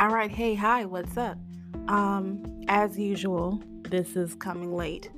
All 0.00 0.08
right, 0.08 0.30
hey, 0.30 0.54
hi, 0.54 0.86
what's 0.86 1.18
up? 1.18 1.36
Um, 1.88 2.42
as 2.68 2.98
usual, 2.98 3.62
this 3.82 4.16
is 4.16 4.34
coming 4.34 4.74
late, 4.74 5.10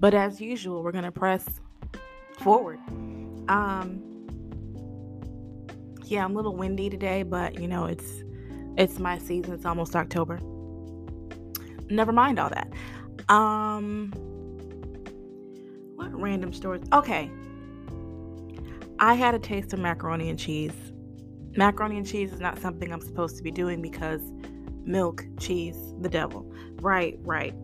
but 0.00 0.12
as 0.12 0.40
usual, 0.40 0.82
we're 0.82 0.90
gonna 0.90 1.12
press 1.12 1.46
forward. 2.40 2.80
Um, 3.46 4.02
yeah, 6.06 6.24
I'm 6.24 6.32
a 6.32 6.34
little 6.34 6.56
windy 6.56 6.90
today, 6.90 7.22
but 7.22 7.60
you 7.60 7.68
know, 7.68 7.84
it's 7.84 8.24
it's 8.76 8.98
my 8.98 9.18
season. 9.18 9.54
It's 9.54 9.64
almost 9.64 9.94
October. 9.94 10.40
Never 11.88 12.10
mind 12.10 12.40
all 12.40 12.50
that. 12.50 12.72
Um, 13.32 14.10
what 15.94 16.12
random 16.12 16.52
stories? 16.52 16.82
Okay, 16.92 17.30
I 18.98 19.14
had 19.14 19.36
a 19.36 19.38
taste 19.38 19.72
of 19.72 19.78
macaroni 19.78 20.28
and 20.28 20.36
cheese 20.40 20.92
macaroni 21.56 21.98
and 21.98 22.06
cheese 22.06 22.32
is 22.32 22.40
not 22.40 22.58
something 22.58 22.92
I'm 22.92 23.00
supposed 23.00 23.36
to 23.36 23.42
be 23.42 23.50
doing 23.50 23.82
because 23.82 24.20
milk, 24.84 25.24
cheese, 25.38 25.76
the 26.00 26.08
devil. 26.08 26.50
Right, 26.80 27.18
right. 27.22 27.54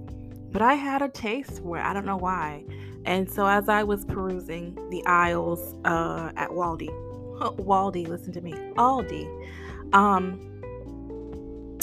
But 0.53 0.63
I 0.63 0.75
had 0.75 1.03
a 1.03 1.09
taste 1.09 1.63
for 1.63 1.79
it. 1.79 1.85
I 1.85 1.93
don't 1.93 2.07
know 2.07 2.17
why. 2.17 2.65
And 3.05 3.31
so 3.31 3.47
as 3.47 3.69
I 3.69 3.83
was 3.83 4.05
perusing 4.05 4.75
the 4.91 5.05
aisles 5.07 5.75
uh, 5.85 6.33
at 6.37 6.51
Waldy, 6.51 6.89
Waldy, 7.57 8.07
listen 8.07 8.33
to 8.33 8.41
me, 8.41 8.53
Aldi, 8.77 9.95
um, 9.95 10.47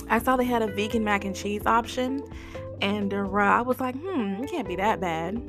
I 0.10 0.20
saw 0.20 0.38
they 0.38 0.46
had 0.46 0.62
a 0.62 0.68
vegan 0.68 1.04
mac 1.04 1.26
and 1.26 1.36
cheese 1.36 1.66
option, 1.66 2.24
and 2.82 3.14
uh, 3.14 3.28
I 3.34 3.62
was 3.62 3.80
like, 3.80 3.96
hmm, 3.96 4.44
it 4.44 4.50
can't 4.50 4.68
be 4.68 4.76
that 4.78 5.02
bad. 5.02 5.42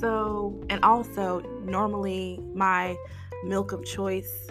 So, 0.00 0.60
and 0.68 0.84
also, 0.84 1.40
normally 1.64 2.40
my 2.54 2.96
milk 3.44 3.72
of 3.72 3.84
choice 3.84 4.48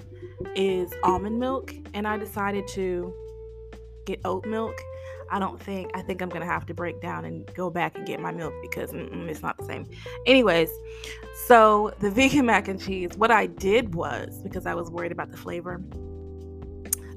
is 0.55 0.93
almond 1.03 1.39
milk, 1.39 1.73
and 1.93 2.07
I 2.07 2.17
decided 2.17 2.67
to 2.69 3.13
get 4.05 4.19
oat 4.25 4.45
milk. 4.45 4.75
I 5.31 5.39
don't 5.39 5.59
think, 5.59 5.89
I 5.95 6.01
think 6.01 6.21
I'm 6.21 6.29
gonna 6.29 6.45
have 6.45 6.65
to 6.67 6.73
break 6.73 7.01
down 7.01 7.25
and 7.25 7.51
go 7.55 7.69
back 7.69 7.97
and 7.97 8.05
get 8.05 8.19
my 8.19 8.31
milk 8.31 8.53
because 8.61 8.91
it's 8.93 9.41
not 9.41 9.57
the 9.57 9.65
same. 9.65 9.87
Anyways, 10.27 10.69
so 11.47 11.93
the 11.99 12.11
vegan 12.11 12.45
mac 12.45 12.67
and 12.67 12.79
cheese, 12.79 13.11
what 13.15 13.31
I 13.31 13.47
did 13.47 13.95
was 13.95 14.39
because 14.43 14.65
I 14.65 14.75
was 14.75 14.91
worried 14.91 15.11
about 15.11 15.31
the 15.31 15.37
flavor, 15.37 15.81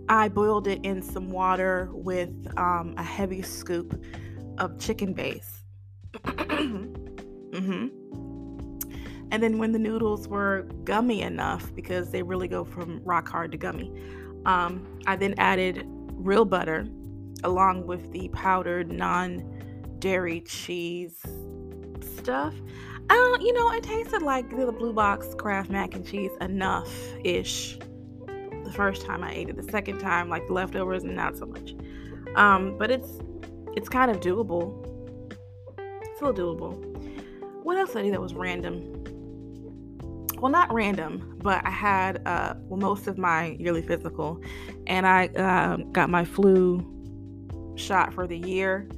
I 0.09 0.29
boiled 0.29 0.69
it 0.69 0.85
in 0.85 1.03
some 1.03 1.31
water 1.31 1.91
with 1.93 2.31
um, 2.57 2.95
a 2.97 3.03
heavy 3.03 3.43
scoop 3.43 4.01
of 4.59 4.79
chicken 4.79 5.13
base. 5.13 5.65
mm-hmm. 6.25 7.89
And 9.31 9.43
then 9.43 9.59
when 9.59 9.73
the 9.73 9.79
noodles 9.79 10.29
were 10.29 10.63
gummy 10.85 11.23
enough, 11.23 11.75
because 11.75 12.11
they 12.11 12.23
really 12.23 12.49
go 12.49 12.65
from 12.65 13.01
rock 13.05 13.29
hard 13.29 13.53
to 13.53 13.59
gummy, 13.59 13.93
um, 14.45 15.01
I 15.07 15.17
then 15.17 15.35
added 15.39 15.85
real 15.87 16.45
butter 16.45 16.87
along 17.45 17.87
with 17.87 18.13
the 18.13 18.29
powdered 18.29 18.91
non 18.91 19.97
dairy 19.99 20.41
cheese 20.43 21.21
stuff. 22.01 22.55
Uh, 23.09 23.37
you 23.41 23.53
know, 23.53 23.73
it 23.73 23.83
tasted 23.83 24.23
like 24.23 24.51
the 24.51 24.73
Blue 24.73 24.93
Box 24.93 25.35
Kraft 25.37 25.71
mac 25.71 25.95
and 25.95 26.05
cheese 26.07 26.33
enough 26.41 26.93
ish. 27.25 27.79
The 28.65 28.73
first 28.73 29.07
time 29.07 29.23
I 29.23 29.33
ate 29.33 29.49
it, 29.49 29.57
the 29.57 29.71
second 29.71 30.01
time, 30.01 30.29
like 30.29 30.47
the 30.49 30.53
leftovers, 30.53 31.05
not 31.05 31.37
so 31.37 31.47
much. 31.47 31.75
Um, 32.35 32.77
but 32.79 32.91
it's 32.91 33.21
it's 33.77 33.89
kind 33.89 34.11
of 34.11 34.21
doable. 34.21 34.85
It's 35.79 36.21
little 36.21 36.57
doable. 36.57 36.75
What 37.63 37.79
else 37.79 37.95
I 37.95 38.03
did 38.03 38.13
that 38.15 38.21
was 38.21 38.35
random? 38.35 38.96
Well, 40.47 40.53
not 40.53 40.73
random, 40.73 41.41
but 41.43 41.61
I 41.67 41.71
had 41.71 42.23
uh, 42.25 42.55
well, 42.69 42.79
most 42.79 43.09
of 43.09 43.19
my 43.19 43.57
yearly 43.59 43.83
physical, 43.83 44.41
and 44.87 45.05
I 45.05 45.27
uh, 45.27 45.79
got 45.91 46.09
my 46.09 46.25
flu 46.25 46.87
shot 47.75 48.15
for 48.15 48.29
the 48.29 48.39
year. 48.39 48.89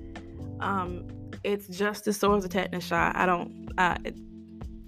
Um, 0.61 1.07
it's 1.45 1.67
just 1.67 2.07
as 2.07 2.19
sore 2.19 2.37
as 2.37 2.45
a 2.45 2.51
tetanus 2.51 2.85
shot. 2.85 3.17
I 3.17 3.25
don't. 3.25 3.71
Uh, 3.79 3.97
it, 4.05 4.19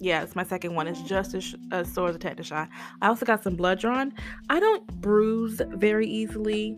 yeah, 0.00 0.22
it's 0.22 0.36
my 0.36 0.44
second 0.44 0.74
one. 0.74 0.86
It's 0.86 1.00
just 1.00 1.32
as, 1.32 1.54
as 1.72 1.90
sore 1.90 2.10
as 2.10 2.16
a 2.16 2.18
tetanus 2.18 2.48
shot. 2.48 2.68
I 3.00 3.08
also 3.08 3.24
got 3.24 3.42
some 3.42 3.56
blood 3.56 3.78
drawn. 3.78 4.12
I 4.50 4.60
don't 4.60 4.86
bruise 5.00 5.62
very 5.66 6.06
easily 6.06 6.72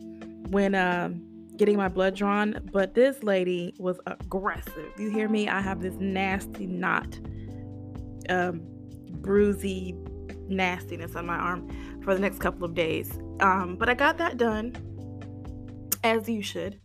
when 0.50 0.76
uh, 0.76 1.10
getting 1.56 1.76
my 1.76 1.88
blood 1.88 2.14
drawn, 2.14 2.60
but 2.72 2.94
this 2.94 3.24
lady 3.24 3.74
was 3.80 3.98
aggressive. 4.06 4.92
You 4.96 5.10
hear 5.10 5.28
me? 5.28 5.48
I 5.48 5.60
have 5.60 5.82
this 5.82 5.96
nasty 5.98 6.68
knot. 6.68 7.18
Um, 8.28 8.71
bruisey 9.22 9.96
nastiness 10.48 11.16
on 11.16 11.26
my 11.26 11.36
arm 11.36 11.68
for 12.02 12.14
the 12.14 12.20
next 12.20 12.38
couple 12.38 12.64
of 12.64 12.74
days. 12.74 13.18
Um, 13.40 13.76
but 13.76 13.88
I 13.88 13.94
got 13.94 14.18
that 14.18 14.36
done, 14.36 14.74
as 16.04 16.28
you 16.28 16.42
should. 16.42 16.78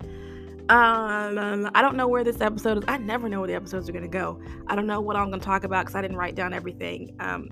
Um, 0.69 1.69
I 1.75 1.81
don't 1.81 1.95
know 1.95 2.07
where 2.07 2.25
this 2.25 2.41
episode 2.41 2.79
is. 2.79 2.83
I 2.87 2.97
never 2.97 3.29
know 3.29 3.39
where 3.39 3.47
the 3.47 3.55
episodes 3.55 3.87
are 3.87 3.93
going 3.93 4.03
to 4.03 4.09
go. 4.09 4.41
I 4.67 4.75
don't 4.75 4.87
know 4.87 4.99
what 4.99 5.15
I'm 5.15 5.29
going 5.29 5.39
to 5.39 5.45
talk 5.45 5.63
about 5.63 5.85
because 5.85 5.95
I 5.95 6.01
didn't 6.01 6.17
write 6.17 6.35
down 6.35 6.53
everything. 6.53 7.15
Um, 7.19 7.49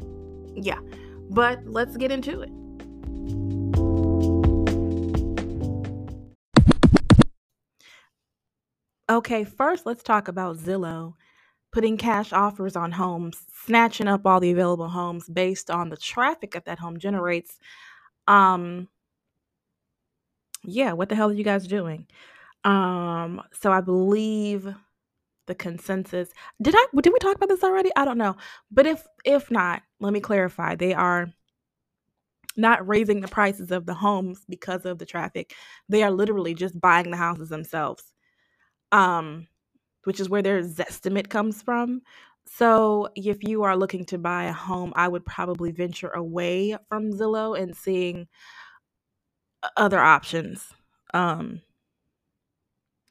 yeah, 0.56 0.80
but 1.30 1.66
let's 1.66 1.96
get 1.96 2.12
into 2.12 2.42
it. 2.42 2.52
Okay, 9.10 9.44
first 9.44 9.86
let's 9.86 10.04
talk 10.04 10.28
about 10.28 10.58
Zillow 10.58 11.14
putting 11.76 11.98
cash 11.98 12.32
offers 12.32 12.78
on 12.78 12.90
homes, 12.90 13.38
snatching 13.66 14.08
up 14.08 14.26
all 14.26 14.40
the 14.40 14.50
available 14.50 14.88
homes 14.88 15.28
based 15.28 15.70
on 15.70 15.90
the 15.90 15.98
traffic 15.98 16.52
that 16.52 16.64
that 16.64 16.80
home 16.80 16.98
generates. 16.98 17.60
Um, 18.30 18.88
yeah, 20.64 20.94
what 20.94 21.10
the 21.10 21.16
hell 21.16 21.32
are 21.32 21.34
you 21.34 21.44
guys 21.44 21.68
doing? 21.68 22.08
Um, 22.64 23.42
so 23.52 23.74
I 23.74 23.82
believe 23.82 24.74
the 25.48 25.56
consensus. 25.56 26.30
Did 26.62 26.76
I 26.78 26.86
did 27.02 27.12
we 27.12 27.20
talk 27.20 27.36
about 27.36 27.50
this 27.50 27.62
already? 27.62 27.92
I 27.98 28.06
don't 28.06 28.18
know. 28.18 28.38
But 28.72 28.86
if 28.88 29.06
if 29.26 29.52
not, 29.52 29.82
let 30.00 30.14
me 30.14 30.22
clarify. 30.22 30.76
They 30.76 30.94
are 30.94 31.28
not 32.56 32.88
raising 32.88 33.20
the 33.20 33.28
prices 33.28 33.72
of 33.72 33.86
the 33.86 33.94
homes 33.94 34.46
because 34.48 34.86
of 34.86 34.98
the 34.98 35.06
traffic. 35.06 35.54
They 35.90 36.04
are 36.04 36.12
literally 36.12 36.54
just 36.54 36.80
buying 36.80 37.12
the 37.12 37.18
houses 37.18 37.50
themselves. 37.50 38.14
Um 38.94 39.48
which 40.06 40.20
is 40.20 40.30
where 40.30 40.42
their 40.42 40.62
Zestimate 40.64 41.30
comes 41.30 41.62
from. 41.62 42.02
So, 42.46 43.10
if 43.16 43.44
you 43.44 43.64
are 43.64 43.76
looking 43.78 44.06
to 44.06 44.18
buy 44.18 44.46
a 44.46 44.54
home, 44.54 44.94
I 44.96 45.08
would 45.08 45.26
probably 45.26 45.72
venture 45.72 46.10
away 46.10 46.78
from 46.90 47.12
Zillow 47.12 47.60
and 47.60 47.76
seeing 47.76 48.28
other 49.78 50.00
options. 50.00 50.74
Um, 51.14 51.62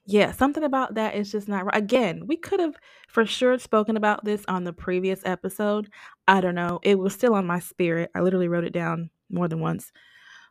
yeah, 0.06 0.32
something 0.32 0.62
about 0.64 0.94
that 0.96 1.14
is 1.14 1.32
just 1.32 1.48
not 1.48 1.64
right. 1.64 1.76
Again, 1.76 2.26
we 2.26 2.36
could 2.36 2.60
have 2.60 2.74
for 3.08 3.24
sure 3.24 3.58
spoken 3.58 3.96
about 3.96 4.24
this 4.24 4.44
on 4.48 4.64
the 4.64 4.72
previous 4.72 5.20
episode. 5.24 5.88
I 6.28 6.40
don't 6.42 6.54
know. 6.54 6.78
It 6.82 6.98
was 6.98 7.14
still 7.14 7.34
on 7.34 7.46
my 7.46 7.58
spirit. 7.58 8.10
I 8.14 8.20
literally 8.20 8.48
wrote 8.48 8.64
it 8.64 8.72
down 8.74 9.10
more 9.30 9.48
than 9.48 9.60
once. 9.60 9.92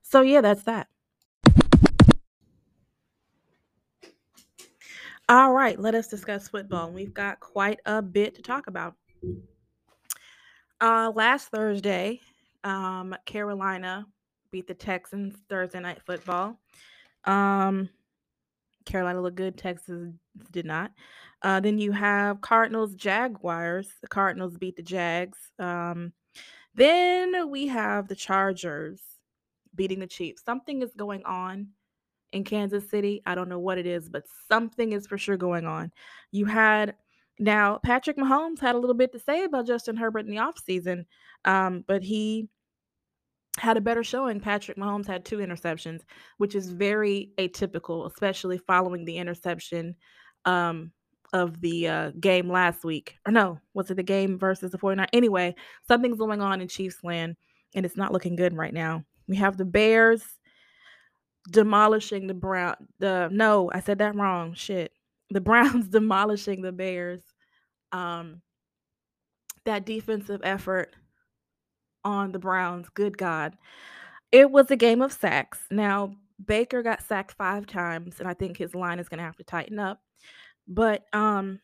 So, 0.03 0.21
yeah, 0.21 0.41
that's 0.41 0.63
that. 0.63 0.87
All 5.33 5.51
right, 5.51 5.79
let 5.79 5.95
us 5.95 6.05
discuss 6.05 6.47
football. 6.47 6.91
We've 6.91 7.11
got 7.11 7.39
quite 7.39 7.79
a 7.87 8.03
bit 8.03 8.35
to 8.35 8.43
talk 8.43 8.67
about. 8.67 8.93
Uh, 10.79 11.11
last 11.15 11.47
Thursday, 11.47 12.19
um, 12.63 13.15
Carolina 13.25 14.05
beat 14.51 14.67
the 14.67 14.75
Texans 14.75 15.33
Thursday 15.49 15.79
night 15.79 16.03
football. 16.05 16.59
Um, 17.25 17.89
Carolina 18.85 19.21
looked 19.21 19.37
good. 19.37 19.57
Texas 19.57 20.13
did 20.51 20.67
not. 20.67 20.91
Uh, 21.41 21.59
then 21.59 21.79
you 21.79 21.91
have 21.93 22.41
Cardinals 22.41 22.93
Jaguars. 22.93 23.89
The 24.01 24.07
Cardinals 24.09 24.55
beat 24.59 24.75
the 24.75 24.83
Jags. 24.83 25.39
Um, 25.57 26.13
then 26.75 27.49
we 27.49 27.65
have 27.65 28.07
the 28.07 28.15
Chargers 28.15 29.01
beating 29.73 29.97
the 29.97 30.05
Chiefs. 30.05 30.43
Something 30.45 30.83
is 30.83 30.93
going 30.93 31.23
on 31.23 31.69
in 32.33 32.43
Kansas 32.43 32.89
City. 32.89 33.21
I 33.25 33.35
don't 33.35 33.49
know 33.49 33.59
what 33.59 33.77
it 33.77 33.85
is, 33.85 34.09
but 34.09 34.23
something 34.49 34.91
is 34.91 35.07
for 35.07 35.17
sure 35.17 35.37
going 35.37 35.65
on. 35.65 35.91
You 36.31 36.45
had 36.45 36.95
now 37.39 37.79
Patrick 37.83 38.17
Mahomes 38.17 38.59
had 38.59 38.75
a 38.75 38.79
little 38.79 38.95
bit 38.95 39.11
to 39.13 39.19
say 39.19 39.43
about 39.43 39.67
Justin 39.67 39.95
Herbert 39.95 40.25
in 40.25 40.31
the 40.31 40.37
offseason, 40.37 41.05
um, 41.45 41.83
but 41.87 42.03
he 42.03 42.49
had 43.57 43.77
a 43.77 43.81
better 43.81 44.03
showing. 44.03 44.39
Patrick 44.39 44.77
Mahomes 44.77 45.07
had 45.07 45.23
two 45.23 45.37
interceptions, 45.37 46.01
which 46.37 46.55
is 46.55 46.69
very 46.71 47.31
atypical, 47.37 48.07
especially 48.11 48.57
following 48.57 49.05
the 49.05 49.17
interception 49.17 49.95
um, 50.45 50.91
of 51.33 51.61
the 51.61 51.87
uh, 51.87 52.11
game 52.19 52.49
last 52.49 52.83
week. 52.83 53.15
Or 53.27 53.31
no, 53.31 53.59
was 53.73 53.91
it 53.91 53.95
the 53.95 54.03
game 54.03 54.39
versus 54.39 54.71
the 54.71 54.77
49? 54.77 55.07
Anyway, 55.13 55.55
something's 55.87 56.17
going 56.17 56.41
on 56.41 56.61
in 56.61 56.67
Chiefs 56.67 57.03
land, 57.03 57.35
and 57.75 57.85
it's 57.85 57.97
not 57.97 58.11
looking 58.11 58.35
good 58.35 58.55
right 58.55 58.73
now. 58.73 59.03
We 59.27 59.35
have 59.37 59.57
the 59.57 59.65
Bears 59.65 60.23
demolishing 61.49 62.27
the 62.27 62.33
Brown. 62.33 62.75
The 62.99 63.29
no, 63.31 63.69
I 63.73 63.79
said 63.79 63.99
that 63.99 64.15
wrong. 64.15 64.53
Shit, 64.53 64.91
the 65.29 65.41
Browns 65.41 65.87
demolishing 65.89 66.61
the 66.61 66.71
Bears. 66.71 67.21
Um, 67.91 68.41
that 69.65 69.85
defensive 69.85 70.41
effort 70.43 70.95
on 72.03 72.31
the 72.31 72.39
Browns. 72.39 72.89
Good 72.89 73.17
God, 73.17 73.55
it 74.31 74.51
was 74.51 74.71
a 74.71 74.75
game 74.75 75.01
of 75.01 75.13
sacks. 75.13 75.59
Now 75.71 76.15
Baker 76.43 76.83
got 76.83 77.03
sacked 77.03 77.33
five 77.33 77.67
times, 77.67 78.19
and 78.19 78.27
I 78.27 78.33
think 78.33 78.57
his 78.57 78.75
line 78.75 78.99
is 78.99 79.09
going 79.09 79.19
to 79.19 79.23
have 79.23 79.37
to 79.37 79.43
tighten 79.43 79.79
up. 79.79 80.01
But 80.67 81.03
um, 81.13 81.59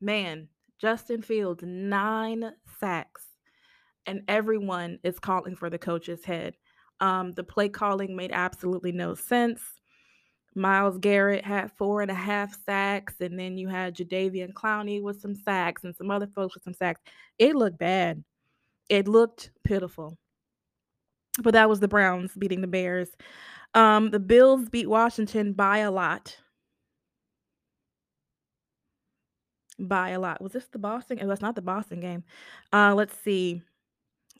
man, 0.00 0.48
Justin 0.80 1.22
Fields 1.22 1.62
nine 1.64 2.52
sacks, 2.78 3.24
and 4.06 4.22
everyone 4.28 4.98
is 5.04 5.18
calling 5.18 5.56
for 5.56 5.70
the 5.70 5.78
coach's 5.78 6.24
head. 6.24 6.54
Um, 7.02 7.32
the 7.32 7.42
play 7.42 7.68
calling 7.68 8.14
made 8.14 8.30
absolutely 8.32 8.92
no 8.92 9.16
sense. 9.16 9.60
Myles 10.54 10.98
Garrett 10.98 11.44
had 11.44 11.72
four 11.72 12.00
and 12.00 12.10
a 12.12 12.14
half 12.14 12.56
sacks, 12.64 13.14
and 13.20 13.36
then 13.36 13.58
you 13.58 13.66
had 13.66 13.96
Jadeveon 13.96 14.52
Clowney 14.52 15.02
with 15.02 15.20
some 15.20 15.34
sacks 15.34 15.82
and 15.82 15.96
some 15.96 16.12
other 16.12 16.28
folks 16.28 16.54
with 16.54 16.62
some 16.62 16.74
sacks. 16.74 17.00
It 17.40 17.56
looked 17.56 17.78
bad. 17.78 18.22
It 18.88 19.08
looked 19.08 19.50
pitiful. 19.64 20.16
But 21.42 21.54
that 21.54 21.68
was 21.68 21.80
the 21.80 21.88
Browns 21.88 22.36
beating 22.38 22.60
the 22.60 22.68
Bears. 22.68 23.08
Um, 23.74 24.10
the 24.10 24.20
Bills 24.20 24.68
beat 24.68 24.88
Washington 24.88 25.54
by 25.54 25.78
a 25.78 25.90
lot. 25.90 26.36
By 29.76 30.10
a 30.10 30.20
lot. 30.20 30.40
Was 30.40 30.52
this 30.52 30.68
the 30.68 30.78
Boston? 30.78 31.18
It 31.18 31.26
was 31.26 31.40
not 31.40 31.56
the 31.56 31.62
Boston 31.62 31.98
game. 31.98 32.22
Uh, 32.72 32.94
let's 32.94 33.16
see. 33.18 33.62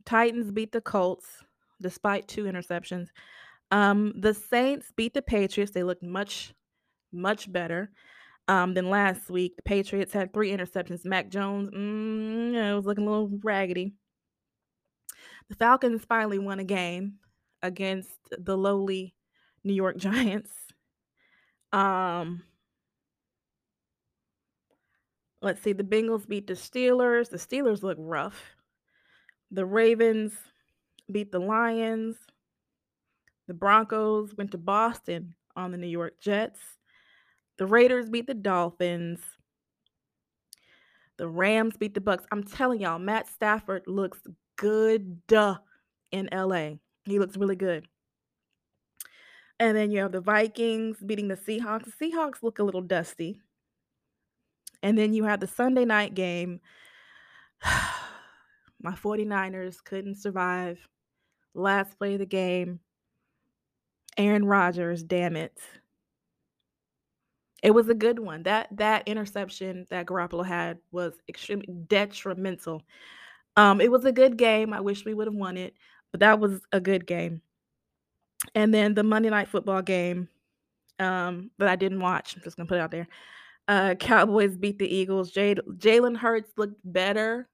Titans 0.04 0.52
beat 0.52 0.70
the 0.70 0.80
Colts 0.80 1.42
despite 1.82 2.28
two 2.28 2.44
interceptions. 2.44 3.08
Um, 3.70 4.12
the 4.16 4.34
Saints 4.34 4.92
beat 4.96 5.14
the 5.14 5.22
Patriots. 5.22 5.72
They 5.72 5.82
looked 5.82 6.02
much, 6.02 6.54
much 7.12 7.50
better 7.50 7.90
um, 8.48 8.74
than 8.74 8.90
last 8.90 9.30
week. 9.30 9.56
The 9.56 9.62
Patriots 9.62 10.12
had 10.12 10.32
three 10.32 10.50
interceptions. 10.50 11.04
Mac 11.04 11.30
Jones, 11.30 11.70
mm, 11.74 12.76
was 12.76 12.84
looking 12.84 13.06
a 13.06 13.10
little 13.10 13.38
raggedy. 13.42 13.94
The 15.48 15.56
Falcons 15.56 16.04
finally 16.04 16.38
won 16.38 16.60
a 16.60 16.64
game 16.64 17.14
against 17.62 18.18
the 18.38 18.56
lowly 18.56 19.14
New 19.64 19.74
York 19.74 19.96
Giants. 19.98 20.50
Um, 21.72 22.42
let's 25.40 25.62
see. 25.62 25.72
The 25.72 25.84
Bengals 25.84 26.28
beat 26.28 26.46
the 26.46 26.54
Steelers. 26.54 27.30
The 27.30 27.38
Steelers 27.38 27.82
look 27.82 27.98
rough. 28.00 28.54
The 29.50 29.64
Ravens 29.64 30.32
beat 31.12 31.32
the 31.32 31.38
Lions. 31.38 32.16
The 33.48 33.54
Broncos 33.54 34.34
went 34.36 34.50
to 34.52 34.58
Boston 34.58 35.34
on 35.56 35.70
the 35.70 35.78
New 35.78 35.88
York 35.88 36.20
Jets. 36.20 36.60
The 37.58 37.66
Raiders 37.66 38.08
beat 38.08 38.26
the 38.26 38.34
Dolphins. 38.34 39.20
The 41.18 41.28
Rams 41.28 41.76
beat 41.76 41.94
the 41.94 42.00
Bucks. 42.00 42.24
I'm 42.32 42.42
telling 42.42 42.80
y'all, 42.80 42.98
Matt 42.98 43.28
Stafford 43.28 43.84
looks 43.86 44.20
good 44.56 45.20
in 46.10 46.28
LA. 46.32 46.70
He 47.04 47.18
looks 47.18 47.36
really 47.36 47.56
good. 47.56 47.86
And 49.60 49.76
then 49.76 49.90
you 49.90 50.00
have 50.00 50.12
the 50.12 50.20
Vikings 50.20 50.98
beating 51.04 51.28
the 51.28 51.36
Seahawks. 51.36 51.84
The 51.84 52.10
Seahawks 52.10 52.42
look 52.42 52.58
a 52.58 52.64
little 52.64 52.80
dusty. 52.80 53.40
And 54.82 54.98
then 54.98 55.14
you 55.14 55.24
have 55.24 55.40
the 55.40 55.46
Sunday 55.46 55.84
night 55.84 56.14
game. 56.14 56.60
My 58.82 58.92
49ers 58.92 59.76
couldn't 59.84 60.16
survive. 60.16 60.88
Last 61.54 61.98
play 61.98 62.14
of 62.14 62.20
the 62.20 62.26
game. 62.26 62.80
Aaron 64.16 64.44
Rodgers, 64.44 65.02
damn 65.02 65.36
it. 65.36 65.58
It 67.62 67.70
was 67.70 67.88
a 67.88 67.94
good 67.94 68.18
one. 68.18 68.42
That 68.42 68.68
that 68.76 69.06
interception 69.06 69.86
that 69.90 70.06
Garoppolo 70.06 70.44
had 70.44 70.78
was 70.90 71.14
extremely 71.28 71.68
detrimental. 71.86 72.82
Um, 73.56 73.80
it 73.80 73.90
was 73.90 74.04
a 74.04 74.12
good 74.12 74.36
game. 74.36 74.72
I 74.72 74.80
wish 74.80 75.04
we 75.04 75.14
would 75.14 75.28
have 75.28 75.36
won 75.36 75.56
it, 75.56 75.74
but 76.10 76.20
that 76.20 76.40
was 76.40 76.60
a 76.72 76.80
good 76.80 77.06
game. 77.06 77.40
And 78.54 78.74
then 78.74 78.94
the 78.94 79.04
Monday 79.04 79.30
night 79.30 79.48
football 79.48 79.82
game 79.82 80.28
um, 80.98 81.50
that 81.58 81.68
I 81.68 81.76
didn't 81.76 82.00
watch. 82.00 82.34
I'm 82.34 82.42
just 82.42 82.56
gonna 82.56 82.66
put 82.68 82.78
it 82.78 82.82
out 82.82 82.90
there. 82.90 83.08
Uh, 83.68 83.94
Cowboys 83.94 84.56
beat 84.56 84.78
the 84.78 84.92
Eagles. 84.92 85.32
Jalen 85.32 86.16
Hurts 86.16 86.50
looked 86.56 86.80
better, 86.84 87.48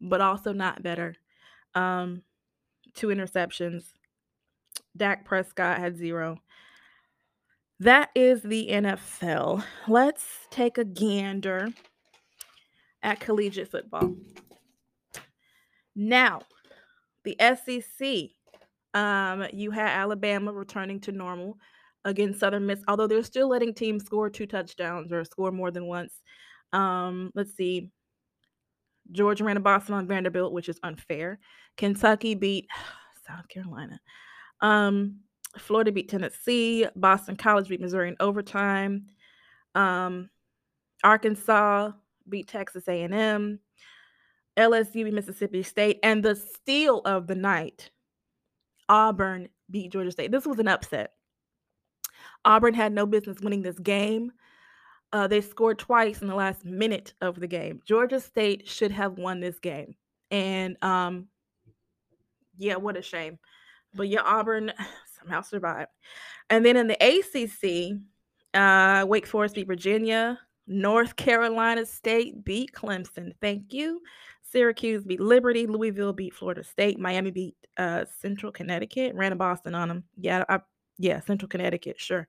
but 0.00 0.20
also 0.20 0.52
not 0.52 0.82
better. 0.82 1.14
Um, 1.74 2.22
two 2.98 3.08
interceptions. 3.08 3.84
Dak 4.96 5.24
Prescott 5.24 5.78
had 5.78 5.96
zero. 5.96 6.38
That 7.80 8.10
is 8.16 8.42
the 8.42 8.68
NFL. 8.70 9.62
Let's 9.86 10.24
take 10.50 10.78
a 10.78 10.84
gander 10.84 11.68
at 13.04 13.20
collegiate 13.20 13.70
football. 13.70 14.16
Now, 15.94 16.40
the 17.22 17.36
SEC, 17.40 18.30
um, 18.94 19.46
you 19.52 19.70
had 19.70 19.90
Alabama 19.90 20.52
returning 20.52 21.00
to 21.00 21.12
normal 21.12 21.56
against 22.04 22.40
Southern 22.40 22.66
Miss, 22.66 22.80
although 22.88 23.06
they're 23.06 23.22
still 23.22 23.48
letting 23.48 23.74
teams 23.74 24.04
score 24.04 24.28
two 24.28 24.46
touchdowns 24.46 25.12
or 25.12 25.24
score 25.24 25.52
more 25.52 25.70
than 25.70 25.86
once. 25.86 26.12
Um, 26.72 27.30
let's 27.36 27.54
see. 27.56 27.90
Georgia 29.12 29.44
ran 29.44 29.56
a 29.56 29.60
Boston 29.60 29.94
on 29.94 30.06
Vanderbilt, 30.06 30.52
which 30.52 30.68
is 30.68 30.80
unfair. 30.82 31.38
Kentucky 31.76 32.34
beat 32.34 32.66
South 33.26 33.48
Carolina. 33.48 34.00
Um, 34.60 35.20
Florida 35.56 35.92
beat 35.92 36.08
Tennessee. 36.08 36.86
Boston 36.96 37.36
College 37.36 37.68
beat 37.68 37.80
Missouri 37.80 38.08
in 38.08 38.16
overtime. 38.20 39.06
Um, 39.74 40.30
Arkansas 41.04 41.92
beat 42.28 42.48
Texas 42.48 42.88
A&M. 42.88 43.60
LSU 44.58 45.04
beat 45.04 45.14
Mississippi 45.14 45.62
State, 45.62 46.00
and 46.02 46.22
the 46.22 46.34
steal 46.34 47.00
of 47.04 47.28
the 47.28 47.36
night, 47.36 47.90
Auburn 48.88 49.48
beat 49.70 49.92
Georgia 49.92 50.10
State. 50.10 50.32
This 50.32 50.46
was 50.46 50.58
an 50.58 50.66
upset. 50.66 51.12
Auburn 52.44 52.74
had 52.74 52.92
no 52.92 53.06
business 53.06 53.40
winning 53.40 53.62
this 53.62 53.78
game. 53.78 54.32
Uh, 55.12 55.26
they 55.26 55.40
scored 55.40 55.78
twice 55.78 56.20
in 56.20 56.28
the 56.28 56.34
last 56.34 56.64
minute 56.64 57.14
of 57.20 57.40
the 57.40 57.46
game. 57.46 57.80
Georgia 57.86 58.20
State 58.20 58.68
should 58.68 58.90
have 58.90 59.18
won 59.18 59.40
this 59.40 59.58
game, 59.58 59.94
and 60.30 60.76
um, 60.82 61.28
yeah, 62.58 62.76
what 62.76 62.96
a 62.96 63.02
shame. 63.02 63.38
But 63.94 64.08
yeah, 64.08 64.20
Auburn 64.22 64.72
somehow 65.18 65.42
survived. 65.42 65.90
And 66.50 66.64
then 66.64 66.76
in 66.76 66.86
the 66.88 66.96
ACC, 67.00 67.98
uh, 68.54 69.06
Wake 69.06 69.26
Forest 69.26 69.54
beat 69.54 69.66
Virginia. 69.66 70.38
North 70.66 71.16
Carolina 71.16 71.86
State 71.86 72.44
beat 72.44 72.72
Clemson. 72.72 73.32
Thank 73.40 73.72
you. 73.72 74.02
Syracuse 74.42 75.04
beat 75.04 75.20
Liberty. 75.20 75.66
Louisville 75.66 76.12
beat 76.12 76.34
Florida 76.34 76.62
State. 76.62 76.98
Miami 76.98 77.30
beat 77.30 77.56
uh, 77.78 78.04
Central 78.20 78.52
Connecticut. 78.52 79.14
Ran 79.14 79.32
a 79.32 79.36
Boston 79.36 79.74
on 79.74 79.88
them. 79.88 80.04
Yeah, 80.18 80.44
I, 80.48 80.60
yeah, 80.98 81.20
Central 81.20 81.48
Connecticut. 81.48 81.98
Sure. 81.98 82.26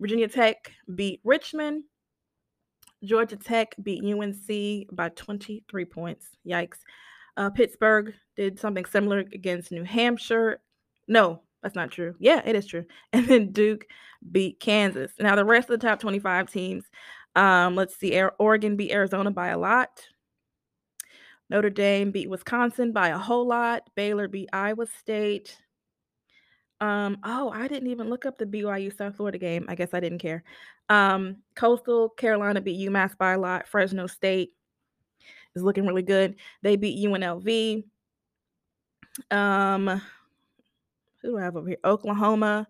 Virginia 0.00 0.28
Tech 0.28 0.72
beat 0.94 1.20
Richmond. 1.24 1.84
Georgia 3.04 3.36
Tech 3.36 3.74
beat 3.82 4.02
UNC 4.02 4.88
by 4.94 5.08
23 5.10 5.84
points. 5.84 6.26
Yikes. 6.46 6.78
Uh, 7.36 7.50
Pittsburgh 7.50 8.14
did 8.36 8.58
something 8.58 8.84
similar 8.84 9.20
against 9.32 9.70
New 9.70 9.84
Hampshire. 9.84 10.60
No, 11.06 11.40
that's 11.62 11.76
not 11.76 11.90
true. 11.90 12.14
Yeah, 12.18 12.42
it 12.44 12.56
is 12.56 12.66
true. 12.66 12.84
And 13.12 13.26
then 13.26 13.52
Duke 13.52 13.86
beat 14.32 14.60
Kansas. 14.60 15.12
Now 15.20 15.36
the 15.36 15.44
rest 15.44 15.70
of 15.70 15.80
the 15.80 15.86
top 15.86 16.00
25 16.00 16.50
teams. 16.50 16.84
Um, 17.36 17.76
let's 17.76 17.96
see. 17.96 18.20
Oregon 18.38 18.76
beat 18.76 18.90
Arizona 18.90 19.30
by 19.30 19.48
a 19.48 19.58
lot. 19.58 20.08
Notre 21.50 21.70
Dame 21.70 22.10
beat 22.10 22.28
Wisconsin 22.28 22.92
by 22.92 23.08
a 23.08 23.18
whole 23.18 23.46
lot. 23.46 23.88
Baylor 23.94 24.28
beat 24.28 24.50
Iowa 24.52 24.86
State. 24.86 25.56
Um, 26.80 27.18
oh, 27.24 27.50
I 27.50 27.66
didn't 27.66 27.90
even 27.90 28.08
look 28.08 28.24
up 28.24 28.38
the 28.38 28.46
BYU 28.46 28.96
South 28.96 29.16
Florida 29.16 29.38
game. 29.38 29.66
I 29.68 29.74
guess 29.74 29.92
I 29.92 30.00
didn't 30.00 30.20
care. 30.20 30.44
Um, 30.88 31.38
Coastal 31.54 32.10
Carolina 32.10 32.60
beat 32.60 32.88
UMass 32.88 33.16
by 33.18 33.32
a 33.32 33.38
lot. 33.38 33.66
Fresno 33.66 34.06
State 34.06 34.52
is 35.54 35.62
looking 35.62 35.86
really 35.86 36.02
good. 36.02 36.36
They 36.62 36.76
beat 36.76 37.04
UNLV. 37.04 37.84
Um, 39.30 40.00
who 41.22 41.30
do 41.30 41.38
I 41.38 41.42
have 41.42 41.56
over 41.56 41.68
here? 41.68 41.78
Oklahoma 41.84 42.68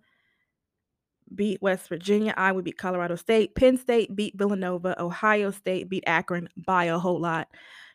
beat 1.35 1.61
West 1.61 1.89
Virginia. 1.89 2.33
Iowa 2.37 2.63
beat 2.63 2.79
Colorado 2.79 3.17
State. 3.17 3.55
Penn 3.55 3.77
State 3.77 4.15
beat 4.17 4.37
Villanova. 4.37 5.01
Ohio 5.01 5.51
State 5.51 5.89
beat 5.89 6.05
Akron 6.07 6.49
by 6.57 6.85
a 6.85 6.99
whole 6.99 7.21
lot. 7.21 7.49